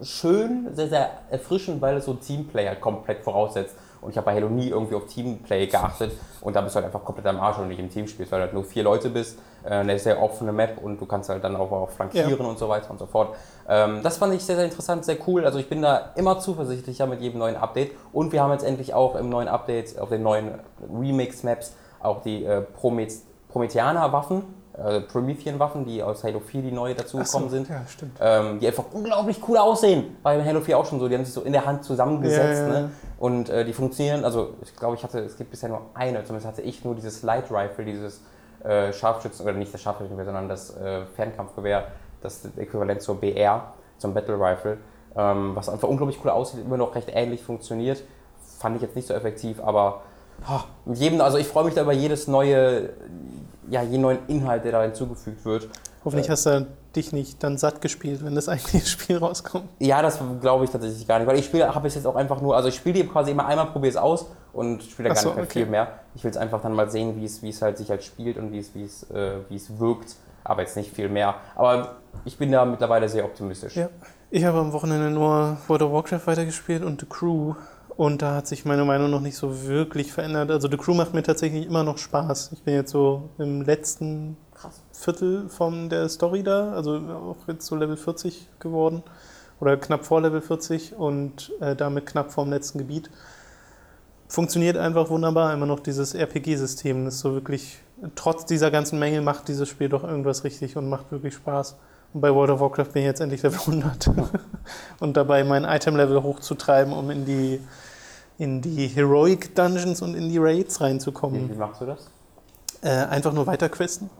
[0.00, 3.74] schön, sehr, sehr erfrischend, weil es so Teamplay halt komplett voraussetzt.
[4.00, 6.12] Und ich habe bei Halo nie irgendwie auf Teamplay geachtet.
[6.40, 8.30] Und da bist du halt einfach komplett am Arsch, wenn du nicht im Team spielst,
[8.32, 9.38] weil du halt nur vier Leute bist.
[9.64, 12.44] Äh, eine sehr offene Map und du kannst halt dann auch, auch flankieren ja.
[12.44, 13.34] und so weiter und so fort.
[13.68, 15.44] Ähm, das fand ich sehr, sehr interessant, sehr cool.
[15.44, 17.92] Also ich bin da immer zuversichtlicher mit jedem neuen Update.
[18.12, 20.58] Und wir haben jetzt endlich auch im neuen Update, auf den neuen
[20.92, 24.42] Remix-Maps, auch die äh, Prometheaner-Waffen
[24.76, 28.18] äh, Promethean-Waffen, die aus Halo 4 die neue dazugekommen so, sind, ja, stimmt.
[28.20, 30.16] Ähm, die einfach unglaublich cool aussehen.
[30.22, 32.68] Bei Halo 4 auch schon so, die haben sich so in der Hand zusammengesetzt ja.
[32.68, 32.90] Ne?
[33.18, 36.48] und äh, die funktionieren, also ich glaube, ich hatte, es gibt bisher nur eine, zumindest
[36.48, 38.20] hatte ich nur dieses Light Rifle, dieses
[38.64, 41.86] äh, Scharfschützen, oder nicht das Scharfschützengewehr, sondern das äh, Fernkampfgewehr,
[42.24, 44.78] das Äquivalent zur BR, zum Battle Rifle,
[45.16, 48.02] ähm, was einfach unglaublich cool aussieht, immer noch recht ähnlich funktioniert.
[48.58, 50.02] Fand ich jetzt nicht so effektiv, aber
[50.48, 52.90] oh, mit jedem, also ich freue mich da über jedes neue,
[53.68, 55.68] ja, jeden neuen Inhalt, der da hinzugefügt wird.
[56.04, 59.68] Hoffentlich Äh, hast du dich nicht dann satt gespielt, wenn das eigentliche Spiel rauskommt.
[59.78, 62.40] Ja, das glaube ich tatsächlich gar nicht, weil ich spiele, habe es jetzt auch einfach
[62.40, 65.28] nur, also ich spiele quasi immer einmal, probiere es aus und spiele da gar so,
[65.30, 65.52] nicht mehr okay.
[65.60, 65.88] viel mehr.
[66.14, 68.36] Ich will es einfach dann mal sehen, wie es, wie es halt sich halt spielt
[68.38, 71.36] und wie es, wie es, äh, wie es wirkt, aber jetzt nicht viel mehr.
[71.56, 73.76] Aber ich bin da mittlerweile sehr optimistisch.
[73.76, 73.88] Ja.
[74.30, 77.54] Ich habe am Wochenende nur World of Warcraft weitergespielt und The Crew.
[77.96, 80.50] Und da hat sich meine Meinung noch nicht so wirklich verändert.
[80.50, 82.50] Also The Crew macht mir tatsächlich immer noch Spaß.
[82.52, 84.82] Ich bin jetzt so im letzten Krass.
[84.92, 89.02] Viertel von der Story da, also auch jetzt so Level 40 geworden.
[89.60, 93.10] Oder knapp vor Level 40 und äh, damit knapp vorm letzten Gebiet.
[94.26, 97.04] Funktioniert einfach wunderbar, immer noch dieses RPG-System.
[97.04, 97.78] Das ist so wirklich,
[98.14, 101.76] trotz dieser ganzen Mängel macht dieses Spiel doch irgendwas richtig und macht wirklich Spaß.
[102.12, 104.10] Und bei World of Warcraft bin ich jetzt endlich Level 100.
[105.00, 107.60] und dabei mein Item-Level hochzutreiben, um in die,
[108.38, 111.50] in die Heroic Dungeons und in die Raids Wie, reinzukommen.
[111.50, 112.08] wie machst du das?
[112.82, 114.10] Äh, einfach nur weiter questen.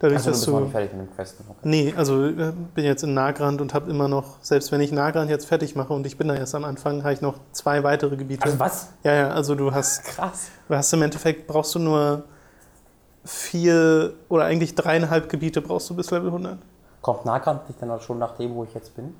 [0.00, 0.60] Dadurch, Also, du dass bist du.
[0.60, 1.44] nicht fertig mit dem Questen.
[1.48, 1.58] Okay.
[1.62, 5.28] Nee, also äh, bin jetzt in Nagrand und habe immer noch, selbst wenn ich Nagrand
[5.30, 8.16] jetzt fertig mache und ich bin da erst am Anfang, habe ich noch zwei weitere
[8.16, 8.44] Gebiete.
[8.44, 8.88] Also was?
[9.04, 10.48] ja, ja, also du hast, Krass.
[10.68, 12.24] du hast im Endeffekt, brauchst du nur
[13.24, 16.58] vier oder eigentlich dreieinhalb Gebiete brauchst du bis Level 100.
[17.02, 19.14] Kommt Nahkampf nicht dann schon nach dem, wo ich jetzt bin?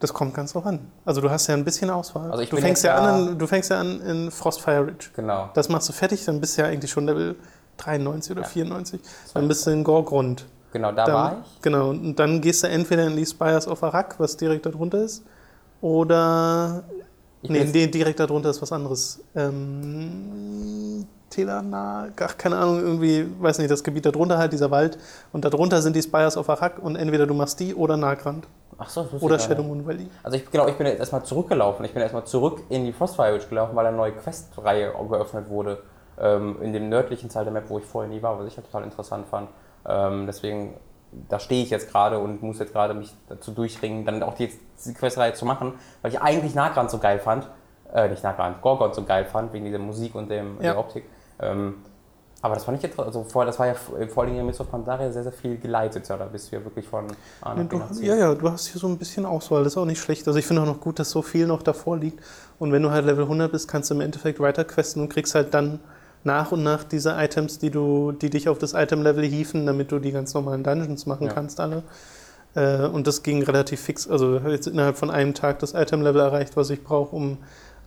[0.00, 0.80] Das kommt ganz drauf an.
[1.04, 2.30] Also du hast ja ein bisschen Auswahl.
[2.30, 5.06] Also ich du, fängst ja an in, du fängst ja an in Frostfire Ridge.
[5.16, 5.48] Genau.
[5.54, 7.36] Das machst du fertig, dann bist du ja eigentlich schon Level
[7.78, 8.48] 93 oder Ja.
[8.48, 9.00] 94.
[9.32, 10.44] Dann bist du in Gorgrund.
[10.72, 11.62] Genau, da Dann- war ich.
[11.62, 15.22] Genau, und dann gehst du entweder in die Spires of Arak, was direkt darunter ist,
[15.80, 16.82] oder.
[17.42, 19.20] Ich nee, direkt darunter ist was anderes.
[19.36, 24.98] Ähm, Telana, ach, keine Ahnung, irgendwie, weiß nicht, das Gebiet darunter halt, dieser Wald.
[25.32, 28.46] Und darunter sind die Spires of Arak und entweder du machst die oder Nagrand
[28.78, 29.38] Ach so, das oder.
[29.38, 30.08] Shadow Moon Valley.
[30.22, 31.84] Also ich, genau, ich bin jetzt erstmal zurückgelaufen.
[31.84, 35.78] Ich bin erstmal zurück in die Frostfire Ridge gelaufen, weil eine neue Questreihe geöffnet wurde.
[36.20, 38.66] Ähm, in dem nördlichen Teil der Map, wo ich vorher nie war, was ich halt
[38.66, 39.48] total interessant fand.
[39.86, 40.74] Ähm, deswegen,
[41.28, 44.50] da stehe ich jetzt gerade und muss jetzt gerade mich dazu durchringen, dann auch die,
[44.84, 47.48] die Questreihe zu machen, weil ich eigentlich Nagrand so geil fand.
[47.92, 50.62] Äh, nicht Nagrand, Gorgon so geil fand, wegen dieser Musik und dem, Ja.
[50.72, 51.04] der Optik.
[51.40, 51.74] Ähm,
[52.42, 54.70] aber das fand ich jetzt, also vorher, das war ja vor Dingen in Mist of
[54.70, 56.06] Pandaria sehr, sehr viel geleitet.
[56.08, 57.06] Ja, da bist du ja wirklich von
[57.40, 58.06] A nach Ja, B nach du, C.
[58.06, 60.26] ja, ja, du hast hier so ein bisschen Auswahl, das ist auch nicht schlecht.
[60.26, 62.22] Also ich finde auch noch gut, dass so viel noch davor liegt.
[62.58, 65.34] Und wenn du halt Level 100 bist, kannst du im Endeffekt weiter questen und kriegst
[65.34, 65.80] halt dann
[66.22, 69.98] nach und nach diese Items, die, du, die dich auf das Item-Level hieven, damit du
[69.98, 71.32] die ganz normalen Dungeons machen Ja.
[71.32, 71.82] kannst alle.
[72.54, 74.06] Äh, und das ging relativ fix.
[74.08, 77.38] Also habe jetzt innerhalb von einem Tag das Item-Level erreicht, was ich brauche, um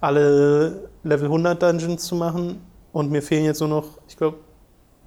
[0.01, 2.59] alle Level 100 Dungeons zu machen.
[2.97, 4.39] Und mir fehlen jetzt nur noch, ich glaube,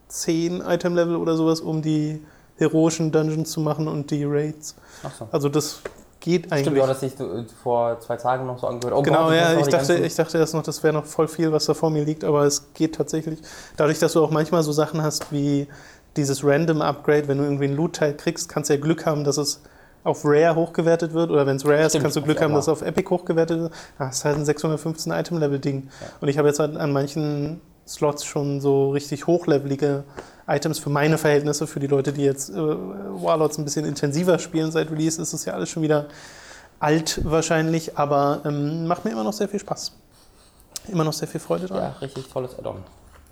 [0.07, 2.25] 10 Item-Level oder sowas, um die
[2.57, 4.77] heroischen Dungeons zu machen und die Raids.
[5.03, 5.29] Ach so.
[5.33, 5.81] Also das
[6.21, 6.67] geht eigentlich.
[6.67, 8.97] Stimmt, du hattest dich äh, vor zwei Tagen noch so angehört.
[8.97, 11.51] Oh Genau, Gott, ja, ich dachte, ich dachte erst noch, das wäre noch voll viel,
[11.51, 13.41] was da vor mir liegt, aber es geht tatsächlich.
[13.77, 15.67] Dadurch, dass du auch manchmal so Sachen hast wie
[16.17, 19.37] dieses Random Upgrade, wenn du irgendwie einen Loot-Teil kriegst, kannst du ja Glück haben, dass
[19.37, 19.63] es
[20.05, 22.55] auf Rare hochgewertet wird oder wenn es Rare ist, Stimmt, kannst du Glück ich haben,
[22.55, 23.73] dass es auf Epic hochgewertet wird.
[23.99, 25.89] Das ist halt ein 615 Item-Level-Ding.
[25.89, 26.07] Ja.
[26.21, 30.05] Und ich habe jetzt halt an manchen Slots schon so richtig hochlevelige
[30.47, 34.71] Items für meine Verhältnisse, für die Leute, die jetzt äh, Warlords ein bisschen intensiver spielen
[34.71, 36.07] seit Release, ist es ja alles schon wieder
[36.79, 39.97] alt wahrscheinlich, aber ähm, macht mir immer noch sehr viel Spaß.
[40.89, 41.79] Immer noch sehr viel Freude dran.
[41.79, 42.83] Ja, richtig tolles Add-on.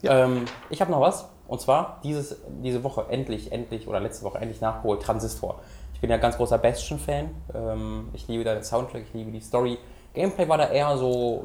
[0.02, 0.24] Ja.
[0.24, 1.26] Ähm, ich habe noch was.
[1.46, 5.60] Und zwar dieses, diese Woche endlich, endlich, oder letzte Woche endlich nachgeholt, Transistor.
[5.94, 7.30] Ich bin ja ganz großer Bastion-Fan.
[7.54, 9.78] Ähm, ich liebe den Soundtrack, ich liebe die Story.
[10.14, 11.44] Gameplay war da eher so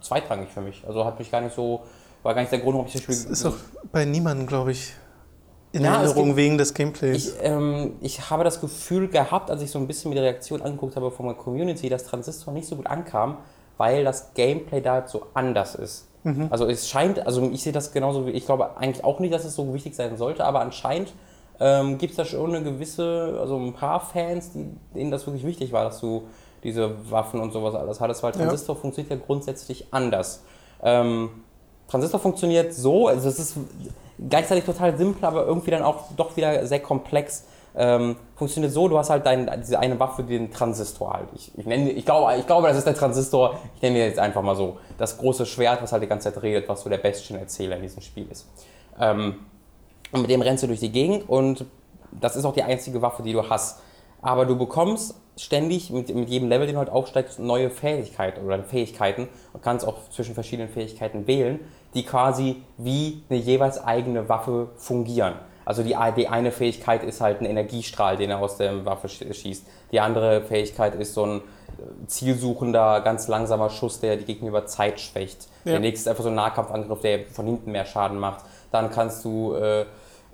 [0.00, 0.84] zweitrangig für mich.
[0.86, 1.82] Also hat mich gar nicht so,
[2.24, 3.14] war gar nicht der Grund, warum ich das Spiel...
[3.14, 3.54] Das ist auch
[3.92, 4.94] bei niemandem, glaube ich,
[5.72, 7.28] in Ja, Erinnerung gibt- wegen des Gameplays.
[7.28, 10.62] Ich, ähm, ich habe das Gefühl gehabt, als ich so ein bisschen mir die Reaktion
[10.62, 13.38] angeguckt habe von der Community, dass Transistor nicht so gut ankam,
[13.76, 16.08] weil das Gameplay da halt so anders ist.
[16.22, 16.48] Mhm.
[16.50, 19.44] Also es scheint, also ich sehe das genauso wie, ich glaube eigentlich auch nicht, dass
[19.44, 21.12] es so wichtig sein sollte, aber anscheinend
[21.60, 25.44] ähm, gibt es da schon eine gewisse, also ein paar Fans, die, denen das wirklich
[25.44, 26.22] wichtig war, dass du
[26.62, 28.80] diese Waffen und sowas alles hattest, weil Transistor ja.
[28.80, 30.42] funktioniert ja grundsätzlich anders.
[30.82, 31.28] Ähm,
[31.88, 33.56] Transistor funktioniert so, also es ist
[34.28, 37.44] gleichzeitig total simpel, aber irgendwie dann auch doch wieder sehr komplex.
[37.76, 41.28] Ähm, funktioniert so, du hast halt dein, diese eine Waffe, den Transistor halt.
[41.34, 43.58] Ich, ich, nenne, ich, glaube, ich glaube, das ist der Transistor.
[43.74, 44.76] Ich nenne ihn jetzt einfach mal so.
[44.96, 48.00] Das große Schwert, was halt die ganze Zeit redet, was so der Bestien-Erzähler in diesem
[48.00, 48.46] Spiel ist.
[49.00, 49.40] Ähm,
[50.12, 51.64] und mit dem rennst du durch die Gegend und
[52.12, 53.80] das ist auch die einzige Waffe, die du hast.
[54.22, 58.62] Aber du bekommst ständig mit, mit jedem Level, den du halt aufsteigst, neue Fähigkeiten oder
[58.62, 61.60] Fähigkeiten und kannst auch zwischen verschiedenen Fähigkeiten wählen,
[61.94, 65.34] die quasi wie eine jeweils eigene Waffe fungieren.
[65.64, 69.66] Also die, die eine Fähigkeit ist halt ein Energiestrahl, den er aus der Waffe schießt.
[69.92, 75.00] Die andere Fähigkeit ist so ein äh, zielsuchender, ganz langsamer Schuss, der die gegenüber Zeit
[75.00, 75.48] schwächt.
[75.64, 75.72] Ja.
[75.72, 78.44] Der nächste ist einfach so ein Nahkampfangriff, der von hinten mehr Schaden macht.
[78.70, 79.86] Dann kannst du äh,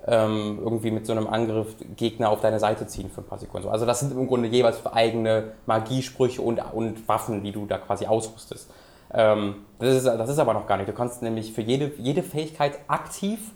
[0.07, 3.69] ähm, irgendwie mit so einem Angriff Gegner auf deine Seite ziehen für ein paar Sekunden.
[3.69, 8.05] Also das sind im Grunde jeweils eigene Magiesprüche und, und Waffen, die du da quasi
[8.05, 8.69] ausrüstest.
[9.13, 10.89] Ähm, das, ist, das ist aber noch gar nicht.
[10.89, 13.51] Du kannst nämlich für jede, jede Fähigkeit aktiv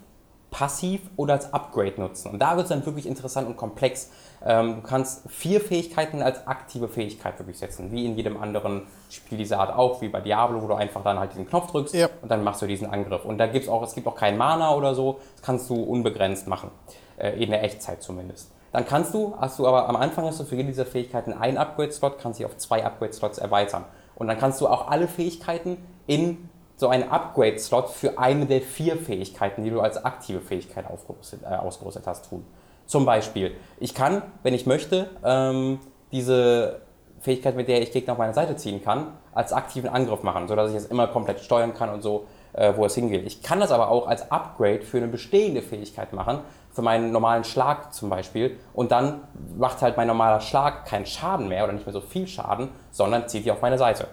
[0.51, 2.31] passiv oder als Upgrade nutzen.
[2.31, 4.09] Und da wird es dann wirklich interessant und komplex.
[4.45, 9.39] Ähm, du kannst vier Fähigkeiten als aktive Fähigkeit wirklich setzen, wie in jedem anderen Spiel
[9.39, 12.09] dieser Art auch, wie bei Diablo, wo du einfach dann halt diesen Knopf drückst ja.
[12.21, 13.25] und dann machst du diesen Angriff.
[13.25, 15.81] Und da gibt es auch, es gibt auch keinen Mana oder so, das kannst du
[15.81, 16.69] unbegrenzt machen,
[17.17, 18.51] äh, in der Echtzeit zumindest.
[18.71, 21.57] Dann kannst du, hast du aber am Anfang hast du für jede dieser Fähigkeiten einen
[21.57, 23.85] Upgrade-Slot, kannst sie auf zwei Upgrade-Slots erweitern.
[24.15, 25.77] Und dann kannst du auch alle Fähigkeiten
[26.07, 31.55] in so einen Upgrade-Slot für eine der vier Fähigkeiten, die du als aktive Fähigkeit äh,
[31.55, 32.45] ausgerüstet hast, tun.
[32.85, 35.79] Zum Beispiel, ich kann, wenn ich möchte, ähm,
[36.11, 36.81] diese
[37.19, 40.69] Fähigkeit, mit der ich Gegner auf meine Seite ziehen kann, als aktiven Angriff machen, sodass
[40.69, 43.25] ich es immer komplett steuern kann und so, äh, wo es hingeht.
[43.25, 46.39] Ich kann das aber auch als Upgrade für eine bestehende Fähigkeit machen,
[46.71, 49.21] für meinen normalen Schlag zum Beispiel, und dann
[49.57, 53.27] macht halt mein normaler Schlag keinen Schaden mehr oder nicht mehr so viel Schaden, sondern
[53.27, 54.07] zieht die auf meine Seite.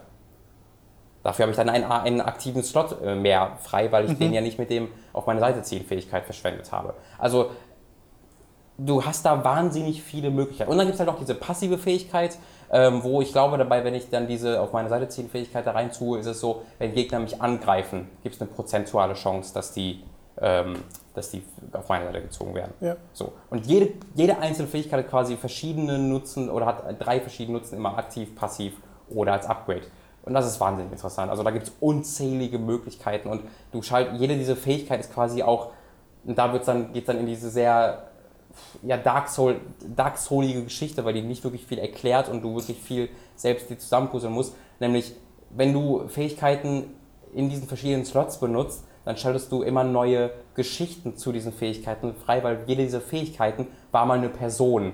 [1.23, 4.19] Dafür habe ich dann einen, einen aktiven Slot äh, mehr frei, weil ich mhm.
[4.19, 6.95] den ja nicht mit dem auf meine Seite ziehen Fähigkeit verschwendet habe.
[7.19, 7.51] Also
[8.87, 10.71] du hast da wahnsinnig viele Möglichkeiten.
[10.71, 12.39] Und dann gibt es halt noch diese passive Fähigkeit,
[12.71, 15.73] ähm, wo ich glaube dabei, wenn ich dann diese auf meine Seite ziehen Fähigkeit da
[15.73, 19.73] rein tue, ist es so, wenn Gegner mich angreifen, gibt es eine prozentuale Chance, dass
[19.73, 20.03] die,
[20.41, 20.77] ähm,
[21.15, 21.43] dass die
[21.73, 22.73] auf meine Seite gezogen werden.
[22.81, 22.97] Ja.
[23.13, 23.33] So.
[23.51, 27.99] Und jede, jede einzelne Fähigkeit hat quasi verschiedene Nutzen oder hat drei verschiedene Nutzen, immer
[27.99, 28.75] aktiv, passiv
[29.11, 29.83] oder als Upgrade.
[30.25, 31.31] Und das ist wahnsinnig interessant.
[31.31, 33.43] Also da gibt es unzählige Möglichkeiten und
[33.73, 35.73] du schaltest, jede dieser Fähigkeit ist quasi auch,
[36.25, 38.12] und da wird's dann, geht es dann in diese sehr
[38.83, 39.61] ja, Dark, Soul,
[39.97, 43.79] Dark Soulige Geschichte, weil die nicht wirklich viel erklärt und du wirklich viel selbst die
[43.79, 44.55] zusammenpuzzeln musst.
[44.81, 45.15] Nämlich,
[45.51, 46.95] wenn du Fähigkeiten
[47.35, 52.45] in diesen verschiedenen Slots benutzt, dann schaltest du immer neue Geschichten zu diesen Fähigkeiten frei,
[52.45, 54.93] weil jede dieser Fähigkeiten war mal eine Person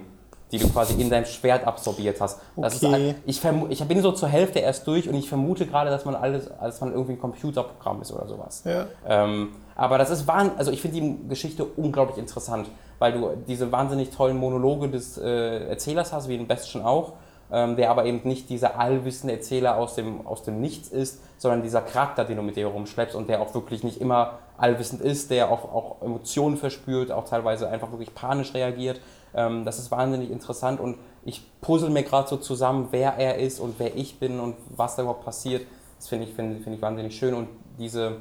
[0.51, 2.41] die du quasi in dein Schwert absorbiert hast.
[2.57, 3.15] Okay.
[3.27, 6.15] ist, ich, ich bin so zur Hälfte erst durch und ich vermute gerade, dass man
[6.15, 8.63] alles, dass man irgendwie ein Computerprogramm ist oder sowas.
[8.65, 8.87] Ja.
[9.07, 13.71] Ähm, aber das ist wahnsinnig, also ich finde die Geschichte unglaublich interessant, weil du diese
[13.73, 17.15] wahnsinnig tollen Monologe des äh, Erzählers hast, wie in Bastion auch,
[17.51, 21.63] ähm, der aber eben nicht dieser allwissende Erzähler aus dem, aus dem Nichts ist, sondern
[21.63, 25.31] dieser Charakter, den du mit dir rumschleppst und der auch wirklich nicht immer allwissend ist,
[25.31, 29.01] der auch, auch Emotionen verspürt, auch teilweise einfach wirklich panisch reagiert
[29.35, 33.61] ähm, das ist wahnsinnig interessant und ich puzzle mir gerade so zusammen, wer er ist
[33.61, 35.67] und wer ich bin und was da überhaupt passiert.
[35.99, 38.19] Das finde ich, find, find ich wahnsinnig schön und diese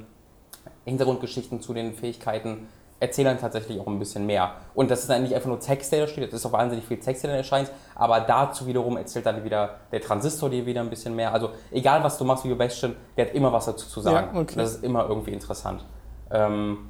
[0.84, 2.68] Hintergrundgeschichten zu den Fähigkeiten
[3.00, 4.52] erzählen tatsächlich auch ein bisschen mehr.
[4.74, 6.84] Und das ist dann nicht einfach nur Text, der da steht, das ist auch wahnsinnig
[6.84, 10.80] viel Text, der dann erscheint, aber dazu wiederum erzählt dann wieder der Transistor dir wieder
[10.80, 11.32] ein bisschen mehr.
[11.32, 14.34] Also egal, was du machst, wie Bastion, der hat immer was dazu zu sagen.
[14.34, 14.54] Ja, okay.
[14.56, 15.84] Das ist immer irgendwie interessant.
[16.30, 16.88] Ähm,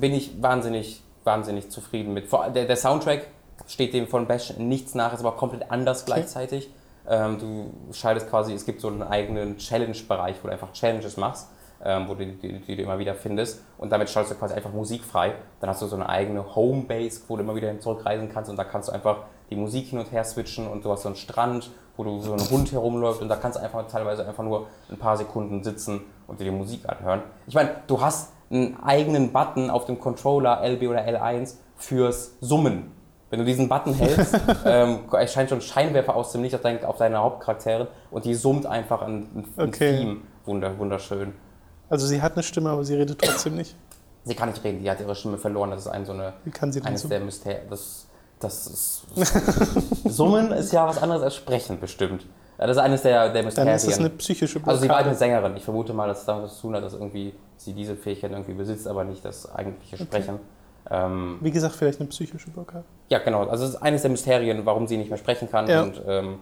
[0.00, 2.30] bin ich wahnsinnig, wahnsinnig zufrieden mit.
[2.54, 3.26] Der, der Soundtrack
[3.66, 6.12] steht dem von Bash nichts nach, ist aber komplett anders okay.
[6.12, 6.70] gleichzeitig.
[7.08, 11.48] Ähm, du schaltest quasi, es gibt so einen eigenen Challenge-Bereich, wo du einfach Challenges machst,
[11.86, 14.72] ähm, wo du die, die, du immer wieder findest und damit schaltest du quasi einfach
[14.72, 15.34] Musik frei.
[15.60, 18.64] Dann hast du so eine eigene Homebase, wo du immer wieder zurückreisen kannst und da
[18.64, 19.18] kannst du einfach
[19.50, 22.32] die Musik hin und her switchen und du hast so einen Strand, wo du so
[22.32, 26.00] ein Hund herumläuft und da kannst du einfach teilweise einfach nur ein paar Sekunden sitzen
[26.26, 27.22] und dir die Musik anhören.
[27.46, 32.92] Ich meine, du hast einen eigenen Button auf dem Controller LB oder L1 fürs Summen.
[33.30, 36.98] Wenn du diesen Button hältst, ähm, erscheint schon Scheinwerfer aus dem Licht auf, dein, auf
[36.98, 39.98] deine Hauptcharaktere und die summt einfach ein, ein okay.
[39.98, 40.16] Theme.
[40.44, 41.32] Wunder, wunderschön.
[41.88, 43.76] Also sie hat eine Stimme, aber sie redet trotzdem nicht.
[44.24, 45.70] Sie kann nicht reden, die hat ihre Stimme verloren.
[45.70, 47.62] Das ist ein, so eine, Wie kann sie eines der Mysterien.
[47.70, 48.06] Das,
[48.40, 49.06] das ist,
[50.04, 52.26] Summen ist ja was anderes als Sprechen bestimmt.
[52.58, 53.74] Das ist eines der, der Dann Mysterien.
[53.74, 55.10] ist es eine psychische also sie war Blockade.
[55.10, 55.56] eine Sängerin.
[55.56, 58.54] Ich vermute mal, dass es damit zu tun hat, dass irgendwie sie diese Fähigkeit irgendwie
[58.54, 60.40] besitzt, aber nicht das eigentliche Sprechen.
[60.90, 62.84] Ähm, Wie gesagt, vielleicht eine psychische Blockade.
[63.08, 63.46] ja, genau.
[63.48, 65.68] Also es ist eines der Mysterien, warum sie nicht mehr sprechen kann.
[65.68, 65.82] Ja.
[65.82, 66.38] Und ähm,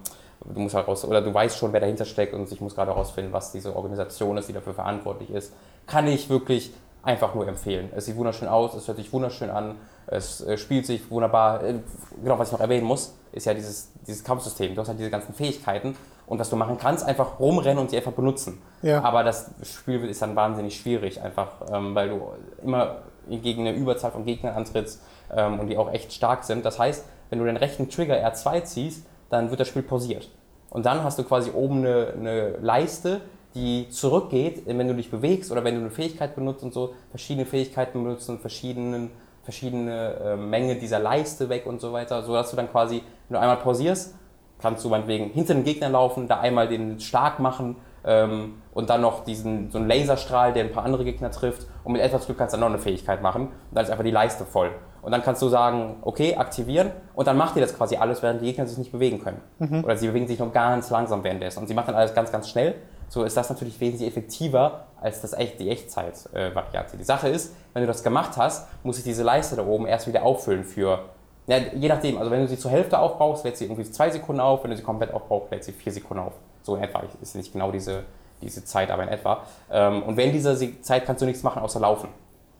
[0.52, 2.92] du musst halt raus, oder du weißt schon, wer dahinter steckt und ich muss gerade
[2.92, 5.52] herausfinden, was diese Organisation ist, die dafür verantwortlich ist.
[5.86, 7.90] Kann ich wirklich einfach nur empfehlen.
[7.94, 9.76] Es sieht wunderschön aus, es hört sich wunderschön an,
[10.06, 11.62] es äh, spielt sich wunderbar.
[11.62, 11.74] Äh,
[12.22, 14.74] Genau, was ich noch erwähnen muss, ist ja dieses, dieses Kampfsystem.
[14.74, 17.96] Du hast halt diese ganzen Fähigkeiten und was du machen kannst, einfach rumrennen und sie
[17.96, 18.62] einfach benutzen.
[18.82, 19.02] Ja.
[19.02, 22.20] Aber das Spiel ist dann wahnsinnig schwierig, einfach ähm, weil du
[22.62, 25.02] immer gegen eine Überzahl von Gegnern antrittst
[25.34, 26.64] ähm, und die auch echt stark sind.
[26.64, 30.30] Das heißt, wenn du den rechten Trigger R2 ziehst, dann wird das Spiel pausiert.
[30.74, 33.20] Und dann hast du quasi oben eine, eine Leiste,
[33.54, 37.46] die zurückgeht, wenn du dich bewegst oder wenn du eine Fähigkeit benutzt und so, verschiedene
[37.46, 39.10] Fähigkeiten benutzt und verschiedenen,
[39.44, 43.40] verschiedene äh, Menge dieser Leiste weg und so weiter, sodass du dann quasi, wenn du
[43.40, 44.16] einmal pausierst,
[44.58, 49.00] kannst du meinetwegen hinter den Gegner laufen, da einmal den stark machen ähm, und dann
[49.00, 52.38] noch diesen, so einen Laserstrahl, der ein paar andere Gegner trifft und mit etwas Glück
[52.38, 54.70] kannst du dann noch eine Fähigkeit machen und dann ist einfach die Leiste voll.
[55.02, 58.40] Und dann kannst du sagen, okay, aktivieren und dann macht dir das quasi alles, während
[58.40, 59.40] die Gegner sich nicht bewegen können.
[59.84, 62.48] Oder sie bewegen sich nur ganz langsam währenddessen und sie macht dann alles ganz, ganz
[62.48, 62.74] schnell.
[63.08, 66.96] So ist das natürlich wesentlich effektiver als das echt, die Echtzeit-Variante.
[66.96, 70.08] die Sache ist, wenn du das gemacht hast, muss ich diese Leiste da oben erst
[70.08, 71.00] wieder auffüllen für
[71.46, 74.40] ja, je nachdem, also wenn du sie zur Hälfte aufbrauchst, lädt sie irgendwie zwei Sekunden
[74.40, 76.32] auf, wenn du sie komplett aufbrauchst, lädt sie vier Sekunden auf.
[76.64, 78.02] So in etwa, ist nicht genau diese,
[78.42, 79.42] diese Zeit, aber in etwa.
[79.70, 82.08] Ähm, und während dieser Se- Zeit kannst du nichts machen, außer laufen.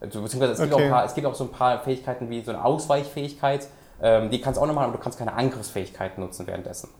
[0.01, 0.91] Also, Beziehungsweise es, gibt auch Okay.
[0.91, 3.67] paar, es gibt auch so ein paar Fähigkeiten wie so eine Ausweichfähigkeit,
[4.03, 6.91] ähm, die kannst du auch noch machen, aber du kannst keine Angriffsfähigkeiten nutzen währenddessen.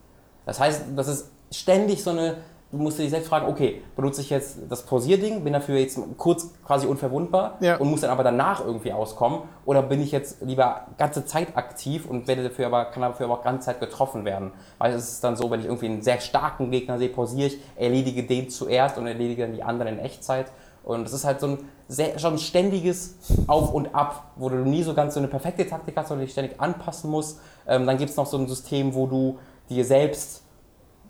[0.47, 2.37] Das heißt, das ist ständig so eine,
[2.71, 6.51] du musst dich selbst fragen, okay, benutze ich jetzt das Pausierding, bin dafür jetzt kurz
[6.65, 7.77] quasi unverwundbar Ja.
[7.77, 12.05] und muss dann aber danach irgendwie auskommen oder bin ich jetzt lieber ganze Zeit aktiv
[12.09, 14.51] und werde dafür aber, kann dafür aber auch ganze Zeit getroffen werden.
[14.77, 17.59] Weil es ist dann so, wenn ich irgendwie einen sehr starken Gegner sehe, pausiere ich,
[17.75, 20.47] erledige den zuerst und erledige dann die anderen in Echtzeit.
[20.83, 23.15] Und es ist halt so ein sehr, schon ein ständiges
[23.47, 26.33] Auf und Ab, wo du nie so ganz so eine perfekte Taktik hast, sondern dich
[26.33, 27.39] ständig anpassen musst.
[27.67, 30.43] Ähm, dann gibt es noch so ein System, wo du dir selbst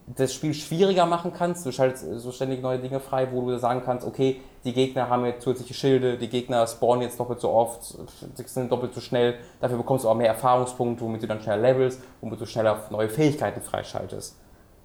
[0.08, 1.66] das Spiel schwieriger machen kannst.
[1.66, 5.26] Du schaltest so ständig neue Dinge frei, wo du sagen kannst, okay, die Gegner haben
[5.26, 9.36] jetzt zusätzliche Schilde, die Gegner spawnen jetzt doppelt so oft, sie sind doppelt so schnell.
[9.62, 13.10] Dafür bekommst du auch mehr Erfahrungspunkte, womit du dann schneller levelst, womit du schneller neue
[13.10, 14.36] Fähigkeiten freischaltest.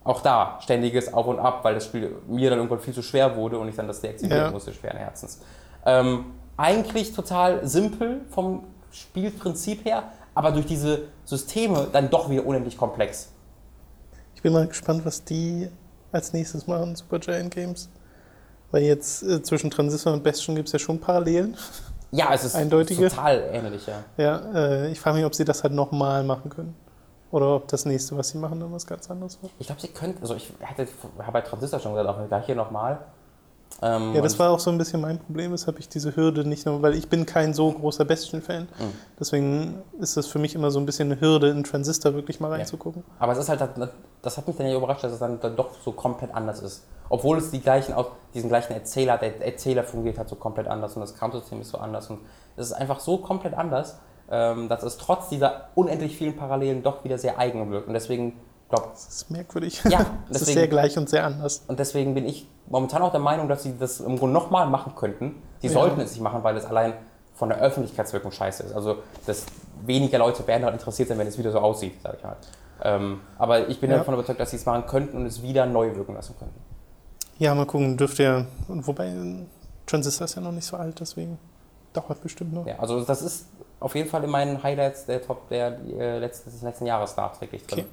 [0.05, 3.37] Auch da ständiges Auf und Ab, weil das Spiel mir dann irgendwann viel zu schwer
[3.37, 4.51] wurde und ich dann das deaktivieren Ja.
[4.51, 5.41] musste, schweren Herzens.
[5.85, 10.05] Ähm, eigentlich total simpel vom Spielprinzip her,
[10.35, 13.33] aber durch diese Systeme dann doch wieder unendlich komplex.
[14.35, 15.69] Ich bin mal gespannt, was die
[16.13, 17.89] als nächstes machen, Supergiant Games.
[18.71, 21.57] Weil jetzt äh, zwischen Transistor und Bastion gibt es ja schon Parallelen.
[22.13, 23.09] Ja, es ist Eindeutige.
[23.09, 24.03] total ähnlich, ja.
[24.17, 26.75] Ja, äh, ich frage mich, ob sie das halt nochmal machen können.
[27.31, 29.53] Oder ob das nächste, was sie machen, dann was ganz anderes wird.
[29.61, 30.89] Ich glaube, sie könnten, also ich hätte,
[31.21, 32.99] habe bei Transistor schon gesagt, auch gleich hier nochmal.
[33.83, 36.67] Ähm, Ja, das war auch so ein bisschen mein Problem, weshalb ich diese Hürde nicht
[36.67, 38.63] nur, weil ich bin kein so großer Bastion-Fan.
[38.63, 38.93] Mhm.
[39.19, 42.51] Deswegen ist das für mich immer so ein bisschen eine Hürde, in Transistor wirklich mal
[42.53, 43.05] reinzugucken.
[43.19, 43.61] Aber es ist halt,
[44.23, 46.85] das hat mich dann ja überrascht, dass es dann, dann doch so komplett anders ist.
[47.09, 50.95] Obwohl es die gleichen, auch diesen gleichen Erzähler, der Erzähler fungiert halt so komplett anders
[50.95, 52.21] und das Kampfsystem ist so anders und
[52.57, 53.99] es ist einfach so komplett anders,
[54.31, 58.35] ähm, dass es trotz dieser unendlich vielen Parallelen doch wieder sehr eigen wirkt und deswegen,
[58.71, 59.83] glaub, Das ist merkwürdig.
[59.85, 61.63] Ja, Es ist deswegen- sehr gleich und sehr anders.
[61.69, 64.95] und deswegen bin ich momentan auch der Meinung, dass sie das im Grunde nochmal machen
[64.97, 65.35] könnten.
[65.63, 65.73] Die Ja.
[65.75, 66.95] sollten es nicht machen, weil es allein
[67.35, 68.73] von der Öffentlichkeitswirkung scheiße ist.
[68.75, 69.45] Also, dass
[69.85, 72.37] weniger Leute werden daran interessiert sein, wenn es wieder so aussieht, sag ich mal.
[72.83, 73.99] Ähm, aber ich bin Ja.
[73.99, 76.59] davon überzeugt, dass sie es machen könnten und es wieder neu wirken lassen könnten.
[77.39, 78.47] Ja, mal gucken, dürfte ja.
[78.69, 79.13] und Wobei,
[79.87, 81.39] Transistor ist ja noch nicht so alt, deswegen
[81.93, 82.67] dauert bestimmt noch.
[82.67, 83.47] Ja, also das ist
[83.81, 87.67] auf jeden Fall in meinen Highlights der Top der äh, letzten, des letzten Jahres nachträglich
[87.67, 87.81] drin.
[87.81, 87.89] Okay.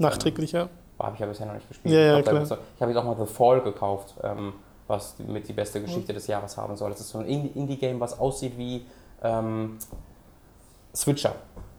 [0.00, 0.68] Nachträglich, ja.
[0.98, 1.94] Habe ich ja bisher noch nicht gespielt.
[1.94, 2.58] Ja, ja, ich glaub, da klar.
[2.76, 4.52] ich habe jetzt auch mal The Fall gekauft, ähm,
[4.86, 6.90] was mit die beste Geschichte des Jahres haben soll.
[6.90, 8.84] Das ist so ein Indie- Indie-Game, was aussieht wie
[9.22, 9.78] ähm,
[10.94, 11.34] Switcher.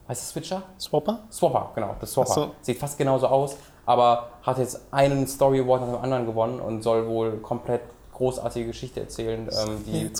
[0.08, 0.64] Heißt es Switcher?
[0.80, 1.20] Swapper?
[1.32, 2.34] Swapper, genau, das Swapper.
[2.34, 2.52] So.
[2.62, 6.82] Sieht fast genauso aus, aber hat jetzt einen Story Award nach dem anderen gewonnen und
[6.82, 7.82] soll wohl komplett
[8.14, 10.12] großartige Geschichte erzählen, ähm, die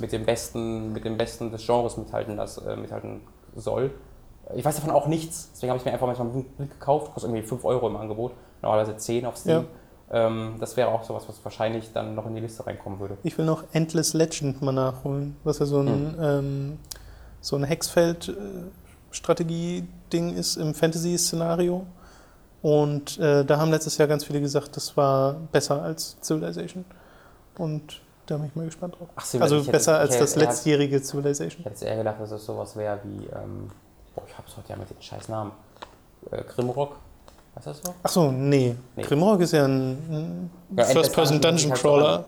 [0.00, 3.20] mit dem Besten, mit dem Besten des Genres mithalten, das, äh, mithalten
[3.56, 3.90] soll.
[4.54, 7.64] Ich weiß davon auch nichts, deswegen habe ich mir einfach manchmal mitgekauft, kostet irgendwie 5
[7.64, 8.32] Euro im Angebot,
[8.62, 9.66] normalerweise 10 auf Steam.
[10.10, 13.18] Ähm, das wäre auch sowas, was wahrscheinlich dann noch in die Liste reinkommen würde.
[13.24, 16.14] Ich will noch Endless Legend mal nachholen, was ja so ein, Hm.
[16.22, 16.78] ähm,
[17.42, 21.84] so ein Hexfeld-Strategie-Ding ist im Fantasy-Szenario.
[22.62, 26.84] Und äh, da haben letztes Jahr ganz viele gesagt, das war besser als Civilization.
[27.56, 29.08] Und da bin ich mal gespannt drauf.
[29.14, 31.60] Ach, so, Also hätte- besser ich als hätte- das ja, letztjährige Civilization.
[31.60, 33.70] Ich hätte eher gedacht, dass es sowas wäre wie, ähm,
[34.18, 35.52] boah, ich hab's heute ja mit den scheiß Namen,
[36.30, 36.96] äh, Grimrock.
[37.54, 37.94] Was ist das so?
[38.02, 38.74] Achso, nee.
[38.96, 39.02] Nee.
[39.02, 42.24] Grimrock ist ja ein, Ja, Endless First-Person Dungeon, Dungeon das heißt Crawler.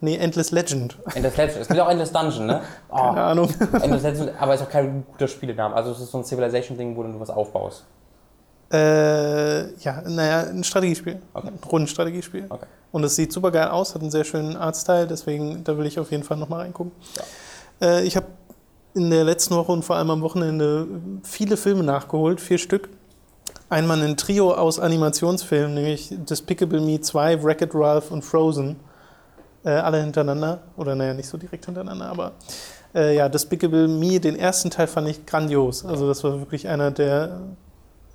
[0.00, 0.98] Nee, Endless Legend.
[1.14, 1.60] Endless Legend.
[1.60, 2.60] Es gibt auch Endless Dungeon, ne?
[2.90, 3.48] Oh, Keine Ahnung.
[3.72, 5.74] Endless Legend, aber ist auch kein guter Spielename.
[5.74, 7.84] Also es ist so ein Civilization-Ding, wo du was aufbaust.
[8.72, 11.20] Äh, ja, naja, ein Strategiespiel.
[11.32, 11.48] Okay.
[11.48, 12.46] Ein Rundenstrategiespiel.
[12.48, 12.66] Okay.
[12.92, 15.98] Und es sieht super geil aus, hat einen sehr schönen Artstyle, deswegen da will ich
[15.98, 16.92] auf jeden Fall nochmal reingucken.
[17.80, 18.26] Äh, ich habe
[18.94, 20.86] in der letzten Woche und vor allem am Wochenende
[21.22, 22.88] viele Filme nachgeholt, vier Stück.
[23.68, 28.76] Einmal ein Trio aus Animationsfilmen, nämlich Despicable Me 2, Wreck-It Ralph und Frozen.
[29.64, 30.62] Äh, alle hintereinander.
[30.76, 32.32] Oder naja, nicht so direkt hintereinander, aber
[32.94, 35.84] äh, ja, Despicable Me, den ersten Teil fand ich grandios.
[35.84, 37.40] Also das war wirklich einer der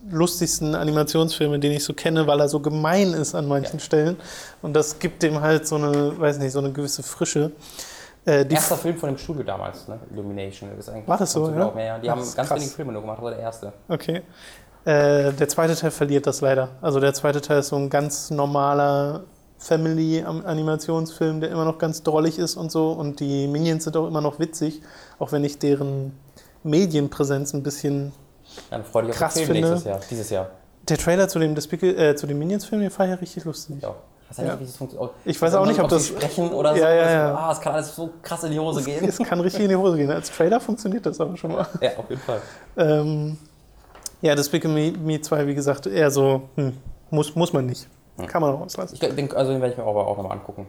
[0.09, 4.15] lustigsten Animationsfilme, den ich so kenne, weil er so gemein ist an manchen Stellen.
[4.61, 7.51] Und das gibt dem halt so eine, weiß nicht, so eine gewisse Frische.
[8.29, 9.97] Äh, Erster Film von dem Studio damals, ne?
[10.11, 10.69] Illumination.
[10.75, 11.55] Das ist eigentlich War das so, ja?
[11.55, 11.97] glauben, ja?
[11.97, 13.73] Die Das haben ganz wenige Filme nur gemacht, war der erste.
[13.87, 14.21] Okay.
[14.85, 16.69] Äh, der zweite Teil verliert das leider.
[16.81, 19.23] Also der zweite Teil ist so ein ganz normaler
[19.57, 22.91] Family-Animationsfilm, der immer noch ganz drollig ist und so.
[22.91, 24.81] Und die Minions sind auch immer noch witzig,
[25.19, 26.17] auch wenn ich deren
[26.63, 28.11] Medienpräsenz ein bisschen.
[28.69, 29.99] Dann freu dich auf Krass den Film finde- nächstes Jahr.
[30.09, 30.49] Dieses Jahr.
[30.87, 33.81] Der Trailer zu dem, Despic- äh, zu dem Minions-Film, den fand ich ja richtig lustig.
[33.81, 33.93] Ja.
[34.31, 35.11] Ich weiß ja nicht, wie das funktioniert.
[35.25, 36.81] Ich weiß auch nicht, ob das- sprechen oder so.
[36.81, 37.35] Ja, ja, Das- ja.
[37.35, 39.03] Ah, es kann alles so krass in die Hose gehen.
[39.07, 40.11] Es kann richtig in die Hose gehen.
[40.11, 41.65] Als Trailer funktioniert das aber schon mal.
[41.81, 42.41] Ja, auf jeden Fall.
[42.77, 43.37] Ähm,
[44.21, 46.73] ja, Despicable Me, Me 2, wie gesagt, eher so, hm,
[47.09, 47.87] muss, muss man nicht.
[48.27, 48.95] Kann man auch auslassen.
[49.01, 50.67] Ich denke, also den werde ich mir aber auch nochmal angucken.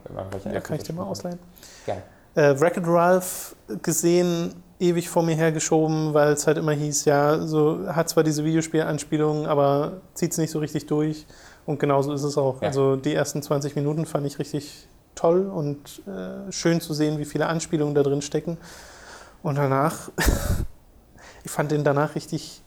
[0.52, 1.38] Ja, kann ich dir mal ausleihen.
[1.84, 2.02] Gerne.
[2.36, 7.80] Äh, Wreck-It Ralph gesehen, ewig vor mir hergeschoben, weil es halt immer hieß, ja, so
[7.88, 11.26] hat zwar diese Videospielanspielungen, aber zieht es nicht so richtig durch.
[11.66, 12.60] Und genauso ist es auch.
[12.62, 12.68] Ja.
[12.68, 17.24] Also die ersten 20 Minuten fand ich richtig toll und äh, schön zu sehen, wie
[17.24, 18.58] viele Anspielungen da drin stecken.
[19.42, 20.10] Und danach,
[21.44, 22.62] ich fand den danach richtig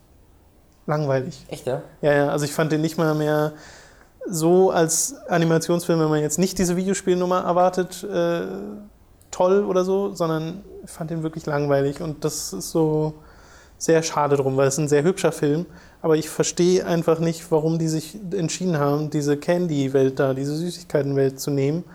[0.85, 1.45] langweilig.
[1.47, 1.81] Echt, ja?
[2.01, 3.53] Ja, ja, also ich fand den nicht mal mehr
[4.25, 8.45] so als Animationsfilm, wenn man jetzt nicht diese Videospielnummer erwartet, äh,
[9.31, 13.15] toll oder so, sondern ich fand den wirklich langweilig und das ist so
[13.77, 15.65] sehr schade drum, weil es ist ein sehr hübscher Film,
[16.04, 21.39] aber ich verstehe einfach nicht, warum die sich entschieden haben, diese Candy-Welt da, diese Süßigkeiten-Welt
[21.39, 21.86] zu nehmen,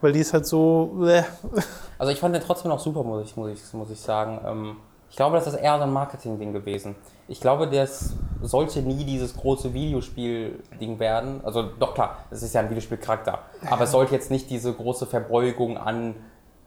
[0.00, 1.24] weil die ist halt so, äh,
[1.98, 4.40] Also ich fand den trotzdem noch super, muss ich, muss ich, muss ich sagen.
[4.46, 4.76] Ähm,
[5.10, 6.94] ich glaube, das ist eher so ein Marketing-Ding gewesen.
[7.26, 11.40] Ich glaube, das sollte nie dieses große Videospiel-Ding werden.
[11.42, 13.40] Also doch klar, es ist ja ein Videospielcharakter.
[13.68, 16.14] Aber es sollte jetzt nicht diese große Verbeugung an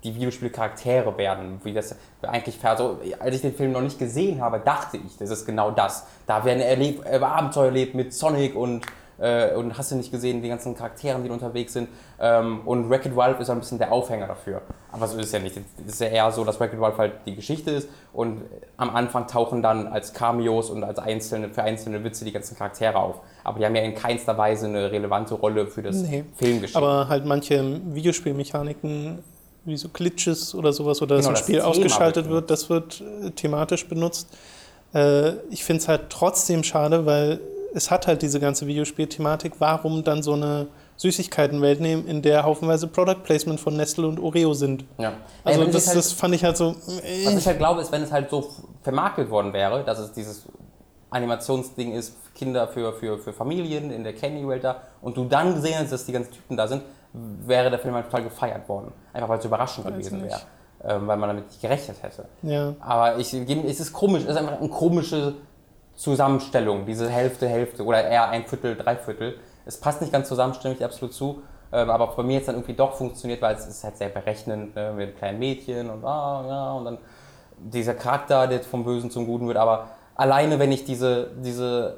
[0.04, 4.60] die Videospielcharaktere werden, wie das eigentlich also als ich den Film noch nicht gesehen habe,
[4.60, 6.06] dachte ich, das ist genau das.
[6.28, 8.86] Da werden Erleb äh, Abenteuer erlebt mit Sonic und
[9.20, 11.89] äh, und hast du nicht gesehen, die ganzen Charakteren, die unterwegs sind.
[12.20, 14.64] Ähm, und Wreck-It Ralph ist ein bisschen der Aufhänger dafür.
[14.91, 15.56] Aber so ist es ja nicht.
[15.86, 18.41] Es ist ja eher so, dass Wreck-It Ralph halt die Geschichte ist und
[18.78, 22.97] am Anfang tauchen dann als Cameos und als einzelne, für einzelne Witze die ganzen Charaktere
[22.97, 23.20] auf.
[23.43, 26.24] Aber die haben ja in keinster Weise eine relevante Rolle für das Nee.
[26.38, 26.82] Filmgeschehen.
[26.84, 29.20] aber halt manche Videospielmechaniken,
[29.66, 33.01] wie so Glitches oder sowas, oder Genau, ein das Spiel ausgeschaltet wird wird, das wird
[33.24, 34.28] äh, thematisch benutzt.
[34.93, 37.39] Äh, ich finde es halt trotzdem schade, weil
[37.74, 39.53] es hat halt diese ganze Videospielthematik.
[39.59, 44.53] Warum dann so eine Süßigkeitenwelt nehmen, in der haufenweise Product Placement von Nestle und Oreo
[44.53, 44.84] sind?
[44.97, 45.14] ja.
[45.43, 46.76] Also Ey, das, halt- das fand ich halt so.
[46.86, 48.49] Was Äh, ich halt glaube, ist, wenn es halt so
[48.84, 50.43] vermarktet worden wäre, dass es dieses
[51.12, 55.76] Animationsding ist, Kinder für, für, für Familien in der Candy-Welt da, und du dann gesehen
[55.80, 56.84] hast, dass die ganzen Typen da sind,
[57.14, 58.91] wäre der Film halt total gefeiert worden.
[59.14, 60.41] Einfach weil es überraschend Weiß gewesen wäre.
[60.84, 62.26] Ähm, weil man damit nicht gerechnet hätte.
[62.41, 62.74] ja.
[62.80, 65.36] Aber ich, es ist komisch, es ist einfach eine komische
[65.95, 69.36] Zusammenstellung, diese Hälfte, Hälfte oder eher ein Viertel, Dreiviertel.
[69.66, 71.43] Es passt nicht ganz zusammen, stimme ich absolut zu.
[71.72, 74.76] Ähm, aber bei mir jetzt dann irgendwie doch funktioniert, weil es ist halt sehr berechnend
[74.76, 76.97] ne, mit kleinen Mädchen und ah, ja, und dann
[77.57, 79.57] dieser Charakter, der vom Bösen zum Guten wird.
[79.57, 81.97] Aber alleine, wenn ich diese, diese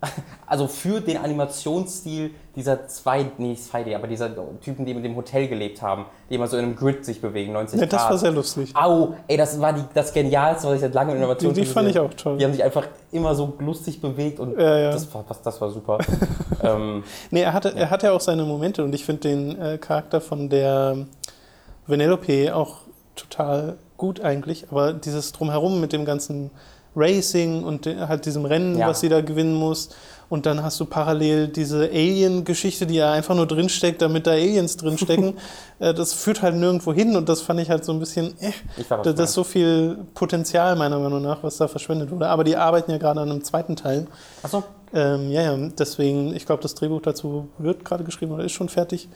[0.46, 4.30] also für den Animationsstil dieser zwei, nee, nicht 2D, aber dieser
[4.60, 7.52] Typen, die mit dem Hotel gelebt haben, die immer so in einem Grid sich bewegen,
[7.52, 8.10] 90 ja, das Grad.
[8.10, 8.74] war sehr lustig.
[8.74, 11.64] Au, ey, das war die, das Genialste, was ich seit langem in Die, Innovation die
[11.64, 12.38] fand ich auch toll.
[12.38, 14.90] Die haben sich einfach immer so lustig bewegt und Ja, ja.
[14.90, 15.98] Das, war, das, das war super.
[16.62, 19.78] ähm, Nee, er hatte, er hatte ja auch seine Momente und ich finde den äh,
[19.78, 21.06] Charakter von der
[21.86, 22.78] Vanellope auch
[23.14, 26.50] total gut eigentlich, aber dieses Drumherum mit dem ganzen
[26.96, 28.88] Racing und halt diesem Rennen, Ja.
[28.88, 29.90] was sie da gewinnen muss
[30.28, 34.76] und dann hast du parallel diese Alien-Geschichte, die ja einfach nur drinsteckt, damit da Aliens
[34.76, 35.34] drinstecken,
[35.78, 38.50] äh, das führt halt nirgendwo hin und das fand ich halt so ein bisschen, äh,
[38.88, 42.42] was da- das ist so viel Potenzial meiner Meinung nach, was da verschwendet wurde, aber
[42.44, 44.06] die arbeiten ja gerade an einem zweiten Teil.
[44.42, 48.52] Achso, Ähm, ja, ja, deswegen, ich glaube, das Drehbuch dazu wird gerade geschrieben oder ist
[48.52, 49.08] schon fertig.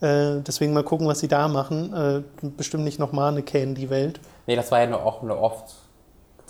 [0.00, 1.92] Äh, deswegen mal gucken, was sie da machen.
[1.92, 4.20] Äh, bestimmt nicht nochmal eine Candy-Welt.
[4.46, 5.74] nee, das war ja nur auch eine oft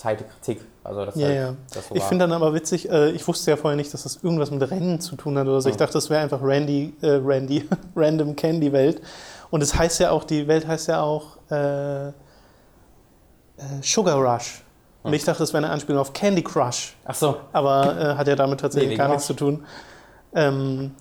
[0.00, 0.62] Zeitkritik.
[0.82, 1.54] Also das Ja, halt, ja.
[1.74, 4.20] Das so Ich finde dann aber witzig, äh, ich wusste ja vorher nicht, dass das
[4.22, 5.68] irgendwas mit Rennen zu tun hat oder so.
[5.68, 5.78] Ich Hm.
[5.80, 9.02] dachte, das wäre einfach Randy, äh, Randy, Random Candy Welt.
[9.50, 12.12] Und es heißt ja auch, die Welt heißt ja auch äh, äh,
[13.82, 14.62] Sugar Rush.
[15.02, 15.14] Und Hm.
[15.16, 16.96] ich dachte, das wäre eine Anspielung auf Candy Crush.
[17.04, 17.36] Ach so.
[17.52, 19.64] Aber äh, hat ja damit tatsächlich Nee, gar nichts zu tun.
[20.34, 20.94] Ähm,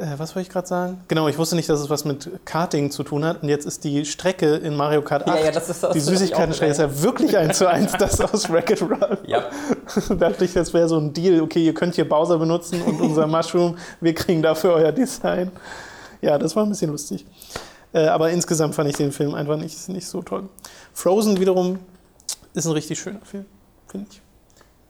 [0.00, 1.00] äh, was wollte ich gerade sagen?
[1.08, 3.42] Genau, ich wusste nicht, dass es was mit Karting zu tun hat.
[3.42, 5.92] Und jetzt ist die Strecke in Mario Kart 8, Ja, ja, das ist das.
[5.92, 9.20] die Süßigkeitenstrecke, ist ja wirklich eins zu eins das aus Wreck-It Ralph.
[9.26, 9.44] Ja,
[10.18, 11.40] dachte ich, das wäre so ein Deal.
[11.42, 15.50] Okay, ihr könnt hier Bowser benutzen und unser Mushroom, wir kriegen dafür euer Design.
[16.22, 17.26] Ja, das war ein bisschen lustig.
[17.92, 20.48] Äh, aber insgesamt fand ich den Film einfach nicht, nicht so toll.
[20.92, 21.78] Frozen wiederum
[22.54, 23.46] ist ein richtig schöner Film,
[23.86, 24.22] finde ich.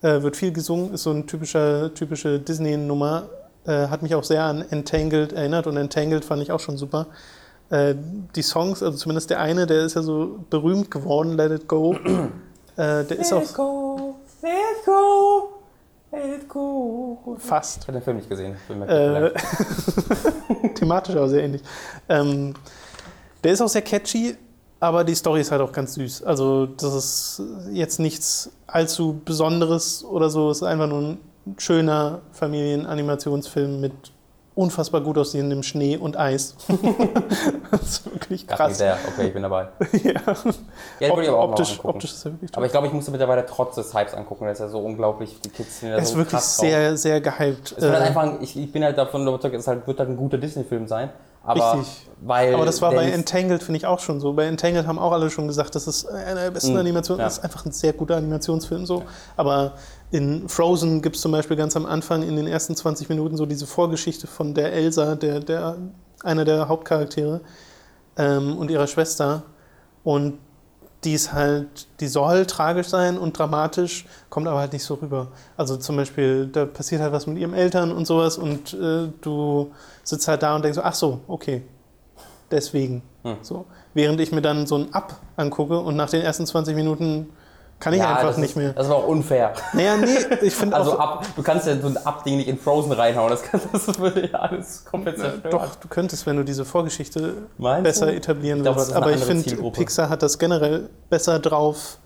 [0.02, 3.28] Äh, wird viel gesungen, ist so eine typische, typische Disney-Nummer.
[3.66, 7.06] Äh, hat mich auch sehr an Entangled erinnert und Entangled fand ich auch schon super.
[7.68, 7.94] Äh,
[8.34, 11.94] die Songs, also zumindest der eine, der ist ja so berühmt geworden, Let It Go.
[12.76, 15.50] äh, der ist auch go, let go,
[16.10, 17.36] let go.
[17.38, 18.56] fast Ich habe den Film nicht gesehen.
[18.68, 19.32] Mir Äh,
[20.74, 21.62] thematisch auch sehr ähnlich.
[22.08, 22.54] Ähm,
[23.44, 24.36] der ist auch sehr catchy,
[24.80, 26.24] aber die Story ist halt auch ganz süß.
[26.24, 30.50] Also das ist jetzt nichts allzu Besonderes oder so.
[30.50, 31.18] Es ist einfach nur ein
[31.58, 33.92] schöner Familienanimationsfilm mit
[34.54, 36.54] unfassbar gut aussehendem Schnee und Eis.
[37.70, 38.78] das ist wirklich krass.
[38.78, 39.68] Der, okay, ich bin dabei.
[40.02, 40.12] Ja.
[40.98, 41.88] Ja, ich aber auch mal optisch, angucken.
[41.88, 44.44] optisch ist er wirklich Aber ich glaube, ich musste mittlerweile trotz des Hypes angucken.
[44.44, 46.66] Der ist ja so unglaublich, die Kids sind ja Er ist so wirklich krass drauf.
[46.66, 47.72] sehr, sehr gehypt.
[47.72, 50.10] Es wird halt Äh, einfach, ich, ich bin halt davon überzeugt, es halt, wird halt
[50.10, 51.10] ein guter Disney-Film sein.
[51.42, 52.06] Aber Richtig.
[52.22, 54.34] Weil Aber das war bei Entangled, finde ich auch schon so.
[54.34, 57.20] Bei Entangled haben auch alle schon gesagt, das ist einer der besten Mm, Animationen.
[57.20, 57.24] ja.
[57.24, 59.04] Das ist einfach ein sehr guter Animationsfilm so.
[59.38, 59.72] Aber
[60.10, 63.46] in Frozen gibt es zum Beispiel ganz am Anfang in den ersten 20 Minuten so
[63.46, 65.76] diese Vorgeschichte von der Elsa, der, der,
[66.22, 67.40] einer der Hauptcharaktere,
[68.18, 69.44] ähm, und ihrer Schwester.
[70.04, 70.38] Und
[71.04, 75.28] die ist halt, die soll tragisch sein und dramatisch, kommt aber halt nicht so rüber.
[75.56, 79.72] Also zum Beispiel, da passiert halt was mit ihren Eltern und sowas und äh, du
[80.04, 81.62] sitzt halt da und denkst so, ach so, okay,
[82.50, 83.02] deswegen.
[83.22, 83.36] Hm.
[83.42, 83.66] So.
[83.94, 87.28] Während ich mir dann so ein Up angucke und nach den ersten 20 Minuten
[87.80, 88.74] kann ich ja, einfach nicht ist, mehr.
[88.74, 89.54] Das ist aber auch unfair.
[89.72, 90.06] Naja, nee,
[90.42, 90.98] ich finde Also auch.
[91.00, 93.30] ab, du kannst ja so ein Ab-Ding nicht in Frozen reinhauen.
[93.30, 95.50] Das, kann, das würde ja alles komplett zerstören.
[95.50, 98.14] Doch, du könntest, wenn du diese Vorgeschichte Meinst besser du?
[98.14, 98.92] etablieren Ich willst.
[98.92, 99.70] Aber ich finde.
[99.70, 101.98] Pixar hat das generell besser drauf,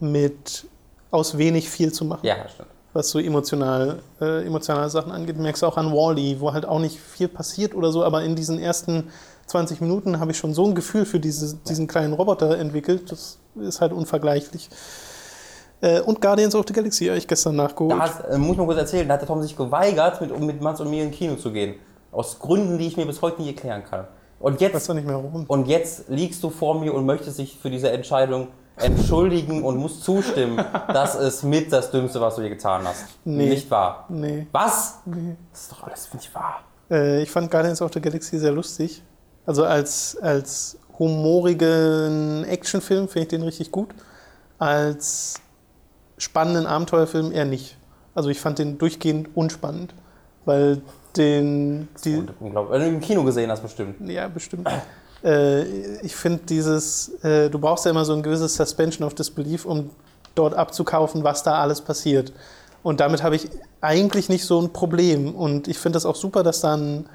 [0.00, 0.66] mit
[1.12, 2.26] aus wenig viel zu machen.
[2.26, 2.68] Ja, stimmt.
[2.92, 5.38] was so emotional, äh, emotionale Sachen angeht.
[5.38, 8.34] Merkst du auch an Wally, wo halt auch nicht viel passiert oder so, aber in
[8.34, 9.10] diesen ersten
[9.46, 13.10] 20 Minuten habe ich schon so ein Gefühl für diese, diesen kleinen Roboter entwickelt.
[13.10, 14.70] Das ist halt unvergleichlich.
[15.80, 17.92] Äh, und Guardians of the Galaxy habe ich gestern nachgeholt.
[17.92, 20.32] Da hat, äh, muss ich mal kurz erzählen, da hat der Tom sich geweigert, mit,
[20.32, 21.74] um mit Mats und mir ins Kino zu gehen.
[22.10, 24.06] Aus Gründen, die ich mir bis heute nicht erklären kann.
[24.40, 25.44] Und jetzt, doch nicht mehr warum.
[25.46, 30.02] und jetzt liegst du vor mir und möchtest dich für diese Entscheidung entschuldigen und musst
[30.04, 30.62] zustimmen.
[30.88, 33.06] Das ist mit das Dümmste, was du je getan hast.
[33.24, 33.48] Nee.
[33.48, 34.04] Nicht wahr?
[34.08, 34.46] Nee.
[34.52, 35.00] Was?
[35.04, 35.36] nee.
[35.50, 36.60] Das ist doch alles nicht wahr.
[36.90, 39.02] Äh, ich fand Guardians of the Galaxy sehr lustig.
[39.46, 43.90] Also als, als humorigen Actionfilm finde ich den richtig gut.
[44.58, 45.40] Als
[46.18, 47.76] spannenden Abenteuerfilm eher nicht.
[48.14, 49.92] Also ich fand den durchgehend unspannend,
[50.44, 50.80] weil
[51.16, 52.72] den die unglaublich.
[52.72, 54.08] Wenn du im Kino gesehen hast, bestimmt.
[54.08, 54.68] ja bestimmt.
[55.24, 55.64] Äh,
[56.02, 59.90] ich finde dieses, äh, du brauchst ja immer so ein gewisses Suspension of Disbelief, um
[60.34, 62.32] dort abzukaufen, was da alles passiert.
[62.82, 63.48] Und damit habe ich
[63.80, 65.34] eigentlich nicht so ein Problem.
[65.34, 67.06] Und ich finde das auch super, dass da ein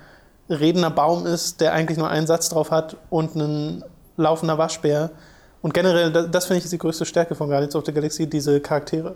[0.49, 3.83] redender Baum ist, der eigentlich nur einen Satz drauf hat und ein
[4.17, 5.11] laufender Waschbär.
[5.61, 8.27] Und generell, da- das finde ich ist die größte Stärke von Guardians of the Galaxy,
[8.27, 9.15] diese Charaktere.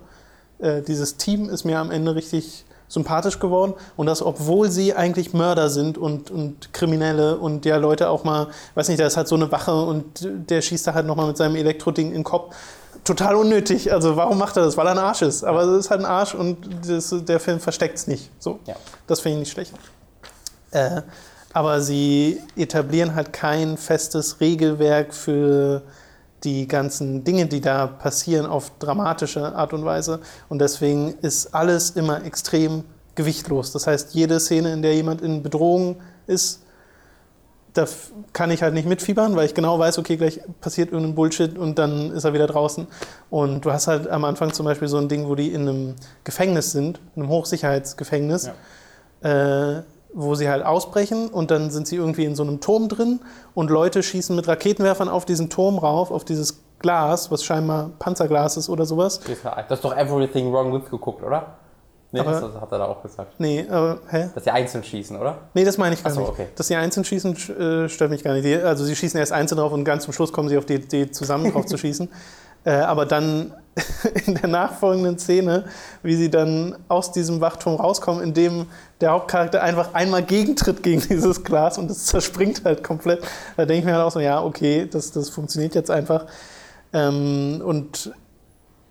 [0.60, 5.34] Äh, dieses Team ist mir am Ende richtig sympathisch geworden und das, obwohl sie eigentlich
[5.34, 9.28] Mörder sind und, und Kriminelle und ja Leute auch mal, weiß nicht, da ist halt
[9.28, 12.54] so eine Wache und der schießt da halt nochmal mit seinem Elektroding in den Kopf.
[13.04, 13.92] Total unnötig.
[13.92, 14.78] Also warum macht er das?
[14.78, 15.44] Weil er ein Arsch ist.
[15.44, 16.58] Aber es ist halt ein Arsch und
[16.88, 18.30] das, der Film versteckt es nicht.
[18.40, 18.60] So.
[18.68, 18.76] Ja.
[19.08, 19.74] Das finde ich nicht schlecht.
[20.74, 21.02] Äh,
[21.54, 25.84] aber sie etablieren halt kein festes Regelwerk für
[26.44, 30.20] die ganzen Dinge, die da passieren, auf dramatische Art und Weise.
[30.50, 32.84] Und deswegen ist alles immer extrem
[33.16, 33.72] gewichtlos.
[33.72, 35.98] Das heißt, jede Szene, in der jemand in Bedrohung
[36.28, 36.62] ist,
[37.74, 37.86] da
[38.34, 41.80] kann ich halt nicht mitfiebern, weil ich genau weiß, okay, gleich passiert irgendein Bullshit und
[41.80, 42.88] dann ist er wieder draußen.
[43.30, 45.96] Und du hast halt am Anfang zum Beispiel so ein Ding, wo die in einem
[46.24, 48.52] Gefängnis sind, in einem Hochsicherheitsgefängnis,
[49.22, 49.82] äh,
[50.14, 53.20] wo sie halt ausbrechen und dann sind sie irgendwie in so einem Turm drin
[53.56, 58.58] und Leute schießen mit Raketenwerfern auf diesen Turm rauf, auf dieses Glas, was scheinbar Panzerglas
[58.58, 59.20] ist oder sowas.
[59.68, 61.56] Das ist doch Everything Wrong With geguckt, oder?
[62.12, 63.34] Nee, Aber- das hat er da auch gesagt.
[63.40, 64.30] Nee, aber, hä?
[64.36, 65.38] Dass sie einzeln schießen, oder?
[65.56, 66.30] Nee, das meine ich gar so, nicht.
[66.30, 66.48] okay.
[66.56, 68.46] Dass sie einzeln schießen, sch- äh, stört mich gar nicht.
[68.46, 70.76] Die, also sie schießen erst einzeln drauf und ganz zum Schluss kommen sie auf die
[70.76, 72.08] Idee, zusammen drauf zu schießen.
[72.66, 73.54] Äh, aber dann
[74.26, 75.66] in der nachfolgenden Szene,
[76.04, 78.68] wie sie dann aus diesem Wachturm rauskommen, indem
[79.02, 83.24] der Hauptcharakter einfach einmal gegentritt gegen dieses Glas und es zerspringt halt komplett.
[83.58, 86.26] Da denke ich mir halt auch so, ja, okay, das, das funktioniert jetzt einfach.
[86.94, 88.12] Ähm, und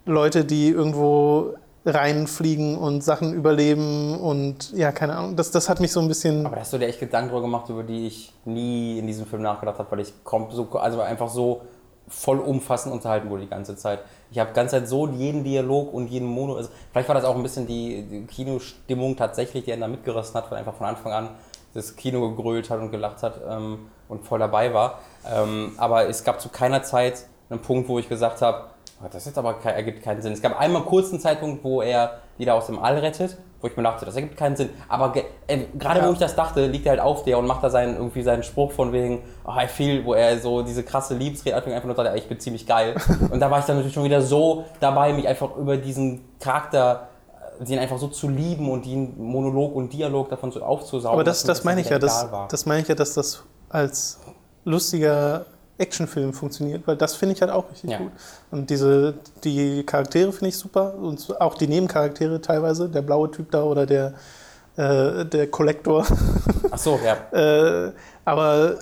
[0.05, 1.55] Leute, die irgendwo
[1.85, 6.47] reinfliegen und Sachen überleben und ja, keine Ahnung, das, das hat mich so ein bisschen.
[6.47, 9.43] Aber hast du dir echt Gedanken darüber gemacht, über die ich nie in diesem Film
[9.43, 10.13] nachgedacht habe, weil ich
[10.51, 11.63] so, also einfach so
[12.13, 14.01] vollumfassend unterhalten wurde die ganze Zeit.
[14.31, 16.57] Ich habe ganze Zeit so jeden Dialog und jeden Mono.
[16.57, 20.35] Also vielleicht war das auch ein bisschen die, die Kinostimmung tatsächlich, die einen da mitgerissen
[20.35, 21.31] hat, weil einfach von Anfang an
[21.75, 25.01] das Kino gegrölt hat und gelacht hat ähm, und voll dabei war.
[25.31, 28.67] Ähm, aber es gab zu keiner Zeit einen Punkt, wo ich gesagt habe,
[29.03, 30.33] oh, das jetzt aber ergibt keinen Sinn.
[30.33, 33.69] Es gab einmal kurz einen Zeitpunkt, wo er die da aus dem All rettet wo
[33.69, 34.71] ich mir dachte, das ergibt keinen Sinn.
[34.89, 35.15] Aber
[35.47, 36.09] äh, gerade ja.
[36.09, 38.43] wo ich das dachte, liegt er halt auf der und macht da seinen, irgendwie seinen
[38.43, 42.17] Spruch von wegen, oh, I feel, wo er so diese krasse Liebesredung einfach nur sagt,
[42.17, 42.97] ich bin ziemlich geil.
[43.31, 47.09] und da war ich dann natürlich schon wieder so dabei, mich einfach über diesen Charakter
[47.61, 51.15] äh, den einfach so zu lieben und den Monolog und Dialog davon so aufzusaugen.
[51.15, 54.19] Aber das, das meine ich ja, das, das meine ich ja, dass das als
[54.65, 55.47] lustiger
[55.79, 57.99] Actionfilm funktioniert, weil das finde ich halt auch richtig ja.
[57.99, 58.13] gut.
[58.51, 63.51] Und diese, die Charaktere finde ich super und auch die Nebencharaktere teilweise, der blaue Typ
[63.51, 64.15] da oder der,
[64.77, 66.07] äh, der Kollektor.
[66.71, 67.17] Ach so, ja.
[67.87, 67.93] äh,
[68.25, 68.79] aber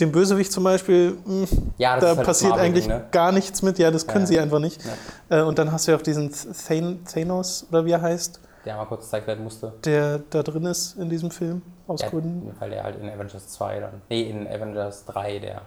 [0.00, 3.04] dem Bösewicht zum Beispiel, mh, hm, ja, da halt passiert eigentlich ne?
[3.10, 3.78] gar nichts mit.
[3.78, 4.80] Ja, das können ja, sie einfach nicht.
[5.28, 8.40] Äh, und dann hast du ja auch diesen Thanos oder wie er heißt.
[8.64, 9.72] Der mal kurz gezeigt werden musste.
[9.84, 12.54] Der da drin ist in diesem Film, aus Gründen.
[12.60, 14.02] Weil der halt in Avengers 2 dann.
[14.08, 15.62] Nee, in Avengers 3 der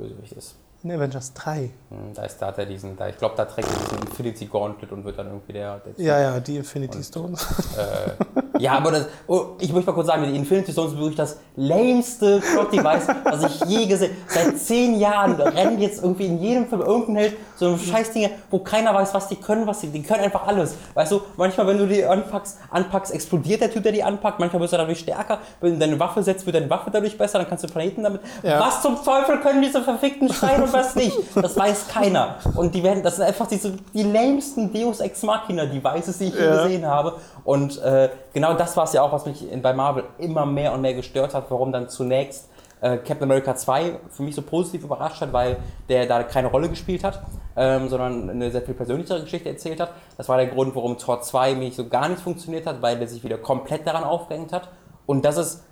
[0.00, 0.56] Bösewicht ist.
[0.82, 1.70] In Avengers 3.
[1.90, 4.46] Hm, da, ist, da hat er diesen, da, ich glaube, da trägt er diesen Infinity
[4.46, 5.78] Gauntlet und wird dann irgendwie der.
[5.78, 7.46] der ja, ja, die Infinity und, Stones.
[7.76, 11.16] Äh, ja, aber das, oh, ich möchte mal kurz sagen, die Infinity Stones sind wirklich
[11.16, 14.50] das lämste Plot-Device, was ich je gesehen habe.
[14.50, 18.60] Seit zehn Jahren rennen jetzt irgendwie in jedem Film irgendein Held so ein Scheißdinge, wo
[18.60, 20.76] keiner weiß, was die können, was die, die können einfach alles.
[20.94, 24.62] Weißt du, manchmal, wenn du die anpackst, anpackst, explodiert der Typ, der die anpackt, manchmal
[24.62, 27.48] wirst du dadurch stärker, wenn du deine Waffe setzt, wird deine Waffe dadurch besser, dann
[27.48, 28.22] kannst du Planeten damit.
[28.42, 28.60] Ja.
[28.60, 31.16] Was zum Teufel können diese verfickten Steine und was nicht.
[31.34, 32.36] Das weiß keiner.
[32.54, 36.34] Und die werden, das sind einfach diese, die lämsten Deus Ex Machina Devices, die ich
[36.34, 36.62] je ja.
[36.62, 37.16] gesehen habe.
[37.44, 40.80] Und äh, genau das war es ja auch, was mich bei Marvel immer mehr und
[40.80, 42.48] mehr gestört hat, warum dann zunächst
[42.80, 45.58] äh, Captain America 2 für mich so positiv überrascht hat, weil
[45.88, 47.22] der da keine Rolle gespielt hat,
[47.56, 49.92] ähm, sondern eine sehr viel persönlichere Geschichte erzählt hat.
[50.16, 53.08] Das war der Grund, warum Tor 2 mich so gar nicht funktioniert hat, weil der
[53.08, 54.68] sich wieder komplett daran aufgehängt hat.
[55.06, 55.64] Und das ist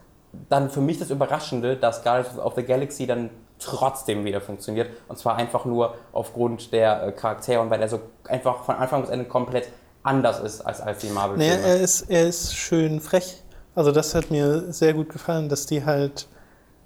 [0.48, 4.90] dann für mich das Überraschende, dass Guardians of the Galaxy dann trotzdem wieder funktioniert.
[5.08, 9.02] Und zwar einfach nur aufgrund der äh, Charaktere und weil er so einfach von Anfang
[9.02, 9.68] bis Ende komplett
[10.02, 11.56] anders ist als, als die Marvel-Filme.
[11.56, 13.42] Naja, er ist, er ist schön frech.
[13.74, 16.26] Also das hat mir sehr gut gefallen, dass die halt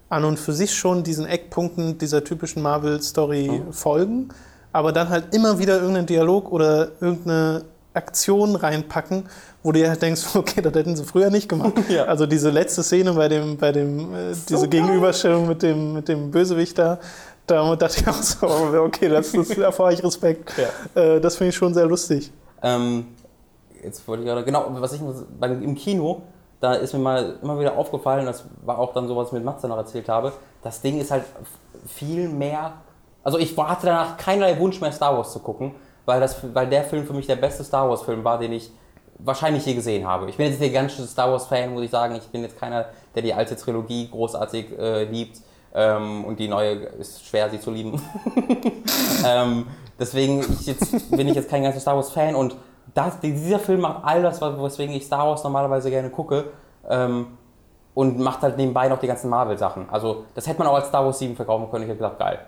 [0.09, 3.73] an und für sich schon diesen Eckpunkten dieser typischen Marvel-Story mhm.
[3.73, 4.29] folgen,
[4.73, 7.65] aber dann halt immer wieder irgendeinen Dialog oder irgendeine
[7.95, 9.25] Aktion reinpacken,
[9.63, 11.75] wo du ja denkst, okay, das hätten sie früher nicht gemacht.
[11.89, 12.05] Ja.
[12.05, 16.09] Also diese letzte Szene bei dem, bei dem, äh, diese so Gegenüberstellung mit dem, mit
[16.09, 16.99] dem Bösewicht da,
[17.47, 18.47] da dachte ich auch so,
[18.85, 20.53] okay, das ist, davor ich Respekt.
[20.57, 21.01] Ja.
[21.01, 22.33] Äh, das finde ich schon sehr lustig.
[22.63, 23.09] Ähm,
[23.83, 25.01] jetzt wollte ich gerade, genau, was ich
[25.39, 26.23] beim, im Kino,
[26.61, 29.45] da ist mir mal immer wieder aufgefallen, das war auch dann so, was ich mit
[29.45, 30.33] Matze noch erzählt habe,
[30.63, 31.25] das Ding ist halt
[31.87, 32.75] viel mehr,
[33.25, 36.85] also ich hatte danach keinerlei Wunsch mehr Star Wars zu gucken, weil, das, weil der
[36.85, 38.71] Film für mich der beste Star Wars Film war, den ich
[39.25, 40.29] wahrscheinlich je gesehen habe.
[40.29, 42.59] Ich bin jetzt nicht der ganze Star Wars Fan, muss ich sagen, ich bin jetzt
[42.59, 45.41] keiner, der die alte Trilogie großartig äh, liebt
[45.75, 48.01] ähm, und die neue ist schwer, sie zu lieben.
[49.27, 49.67] ähm,
[49.99, 52.57] deswegen ich jetzt, bin ich jetzt kein ganzer Star Wars Fan und
[52.95, 56.47] das, dieser Film macht all das, weswegen ich Star Wars normalerweise gerne gucke.
[56.89, 57.39] Ähm,
[57.95, 59.91] und macht halt nebenbei noch die ganzen Marvel-Sachen.
[59.91, 61.85] Also, das hätte man auch als Star Wars 7 verkaufen können.
[61.85, 62.39] Ich hätte gesagt, geil.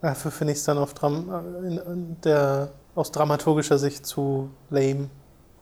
[0.00, 1.30] Dafür finde ich es dann auf Dram
[1.62, 5.10] in der, aus dramaturgischer Sicht zu lame.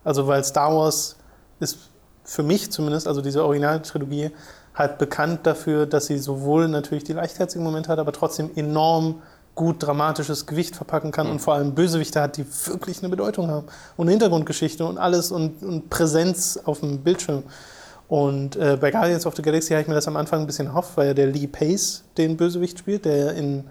[0.05, 1.17] Also, weil Star Wars
[1.61, 1.79] ist
[2.25, 4.31] für mich zumindest, also diese Originaltrilogie,
[4.75, 9.23] halt bekannt dafür, dass sie sowohl natürlich die leichtherzigen Momente hat, aber trotzdem enorm
[9.55, 11.33] gut dramatisches Gewicht verpacken kann mhm.
[11.33, 15.33] und vor allem Bösewichte hat, die wirklich eine Bedeutung haben und eine Hintergrundgeschichte und alles
[15.33, 17.43] und, und Präsenz auf dem Bildschirm.
[18.09, 20.67] Und äh, bei Guardians of the Galaxy habe ich mir das am Anfang ein bisschen
[20.67, 23.65] erhofft, weil ja der Lee Pace den Bösewicht spielt, der in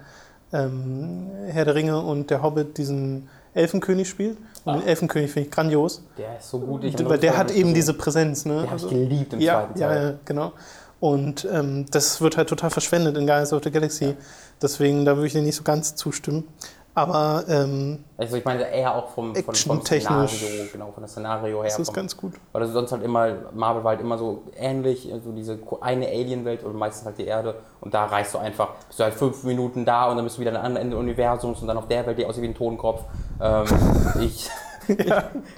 [0.52, 4.38] ähm, Herr der Ringe und der Hobbit diesen Elfenkönig spielt.
[4.64, 4.78] Und ah.
[4.78, 6.02] den Elfenkönig finde ich grandios.
[6.18, 6.84] Der ist so gut.
[6.84, 8.44] Ich weil der hat eben diese Präsenz.
[8.44, 8.62] Ne?
[8.62, 10.04] Der also, habe ich geliebt im ja, zweiten Teil.
[10.04, 10.52] Ja, genau.
[11.00, 14.04] Und ähm, das wird halt total verschwendet in Guardians of the Galaxy.
[14.04, 14.14] Ja.
[14.60, 16.46] Deswegen, da würde ich dir nicht so ganz zustimmen.
[16.94, 19.80] Aber ähm, Also ich meine eher auch vom, von, vom.
[19.82, 20.28] Szenario,
[20.72, 21.70] genau, von der Szenario her.
[21.70, 22.34] das ist vom, ganz gut.
[22.52, 26.64] weil das sonst halt immer, Marvel war halt immer so ähnlich, so diese eine Alien-Welt
[26.64, 29.84] oder meistens halt die Erde und da reist du einfach, bist du halt fünf Minuten
[29.84, 32.06] da und dann bist du wieder am anderen Ende des Universums und dann auf der
[32.06, 33.04] Welt, die aussieht wie ein Totenkopf.
[33.40, 33.66] Ähm,
[34.20, 34.50] ich
[34.98, 35.12] ich,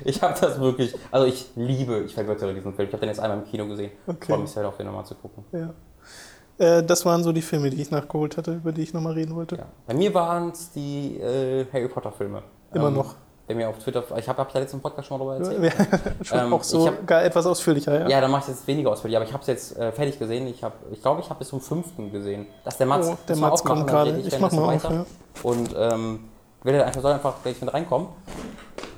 [0.05, 2.89] ich habe das wirklich, also ich liebe, ich vergöttere diesen Film.
[2.89, 3.93] Ich habe den jetzt einmal im Kino gesehen.
[4.07, 4.33] Okay.
[4.33, 5.45] Freue mich sehr auf den nochmal zu gucken.
[5.53, 5.73] Ja.
[6.63, 9.35] Äh, das waren so die Filme, die ich nachgeholt hatte, über die ich nochmal reden
[9.35, 9.57] wollte.
[9.57, 9.65] Ja.
[9.87, 12.43] Bei mir waren es die äh, Harry Potter Filme.
[12.73, 13.15] Immer noch.
[13.49, 16.15] Wer mir auf Twitter, ich habe hab ja letzten Podcast schon mal darüber Ja, erzählt.
[16.23, 18.09] schon Ähm, auch so ich hab- gar etwas ausführlicher, ja.
[18.09, 20.47] Ja, dann mache ich jetzt weniger ausführlich, aber ich habe es jetzt äh, fertig gesehen.
[20.47, 22.47] Ich glaube, ich, glaub, ich habe bis zum fünften gesehen.
[22.65, 23.09] Das ist der Mats.
[23.09, 24.11] Oh, der Mats aufmachen, kommt gerade.
[24.11, 25.07] Ich währenddessen mach mal auf, weiter.
[25.43, 26.21] Und ähm,
[26.63, 28.07] will er einfach, soll einfach gleich mit reinkommen.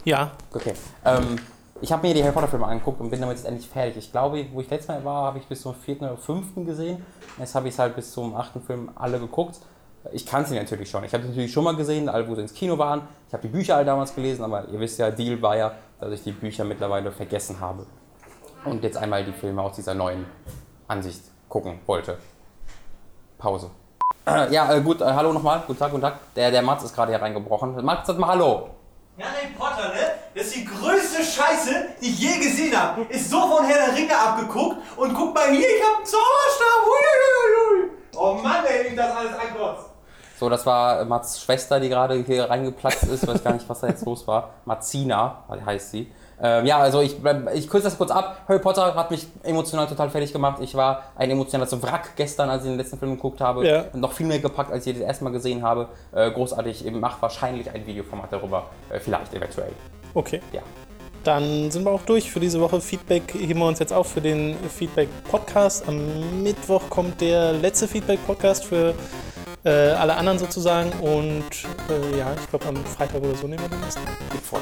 [0.05, 0.75] Ja, Okay.
[1.07, 1.39] Ähm,
[1.81, 3.97] ich habe mir die Harry Potter Filme angeguckt und bin damit jetzt endlich fertig.
[3.97, 7.05] Ich glaube, wo ich letztes Mal war, habe ich bis zum vierten oder fünften gesehen.
[7.39, 9.59] Jetzt habe ich es halt bis zum achten Film alle geguckt.
[10.13, 11.03] Ich kann sie natürlich schon.
[11.05, 13.03] Ich habe sie natürlich schon mal gesehen, alle wo sie ins Kino waren.
[13.27, 16.13] Ich habe die Bücher alle damals gelesen, aber ihr wisst ja, Deal war ja, dass
[16.13, 17.87] ich die Bücher mittlerweile vergessen habe.
[18.65, 20.27] Und jetzt einmal die Filme aus dieser neuen
[20.89, 22.19] Ansicht gucken wollte.
[23.39, 23.71] Pause.
[24.51, 25.63] Ja, äh, gut, äh, hallo nochmal.
[25.67, 26.15] Guten Tag, guten Tag.
[26.35, 27.85] Der, der Mats ist gerade hier reingebrochen.
[27.85, 28.71] Mats, sag mal Hallo.
[29.19, 29.64] Harry Potter,
[31.15, 33.03] größte Scheiße, die ich je gesehen habe.
[33.09, 36.65] Ist so von Herr der Ringe abgeguckt und guck mal hier, ich hab einen Zauberstab.
[38.17, 39.91] Oh Mann, ey, wie das alles ankotzt.
[40.39, 43.23] So, das war Mats Schwester, die gerade hier reingeplatzt ist.
[43.23, 44.51] Ich weiß gar nicht, was da jetzt los war.
[44.65, 46.11] Marzina heißt sie.
[46.41, 47.17] Ähm, ja, also ich,
[47.55, 48.39] ich kürze das kurz ab.
[48.49, 50.59] Harry Potter hat mich emotional total fertig gemacht.
[50.61, 53.67] Ich war ein emotionales Wrack gestern, als ich den letzten Film geguckt habe.
[53.67, 53.85] Ja.
[53.93, 55.89] Noch viel mehr gepackt, als ich das erste Mal gesehen habe.
[56.13, 56.85] Äh, großartig.
[56.85, 58.67] Ich mache wahrscheinlich ein Videoformat darüber.
[58.91, 59.73] Äh, vielleicht, eventuell.
[60.15, 60.41] okay.
[60.53, 60.63] Ja.
[61.25, 62.81] Dann sind wir auch durch für diese Woche.
[62.81, 65.89] Feedback heben wir uns jetzt auf für den Feedback-Podcast.
[65.89, 68.95] Am Mittwoch kommt der letzte Feedback-Podcast für
[69.65, 70.93] äh, alle anderen sozusagen.
[71.01, 71.45] Und
[71.89, 74.03] äh, ja, ich glaube am Freitag oder so nehmen wir den nächsten.
[74.31, 74.61] Geht voll.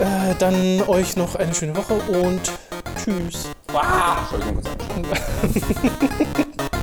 [0.00, 2.40] Äh, dann euch noch eine schöne Woche und
[2.96, 3.50] tschüss.
[3.72, 4.62] Ah, Entschuldigung.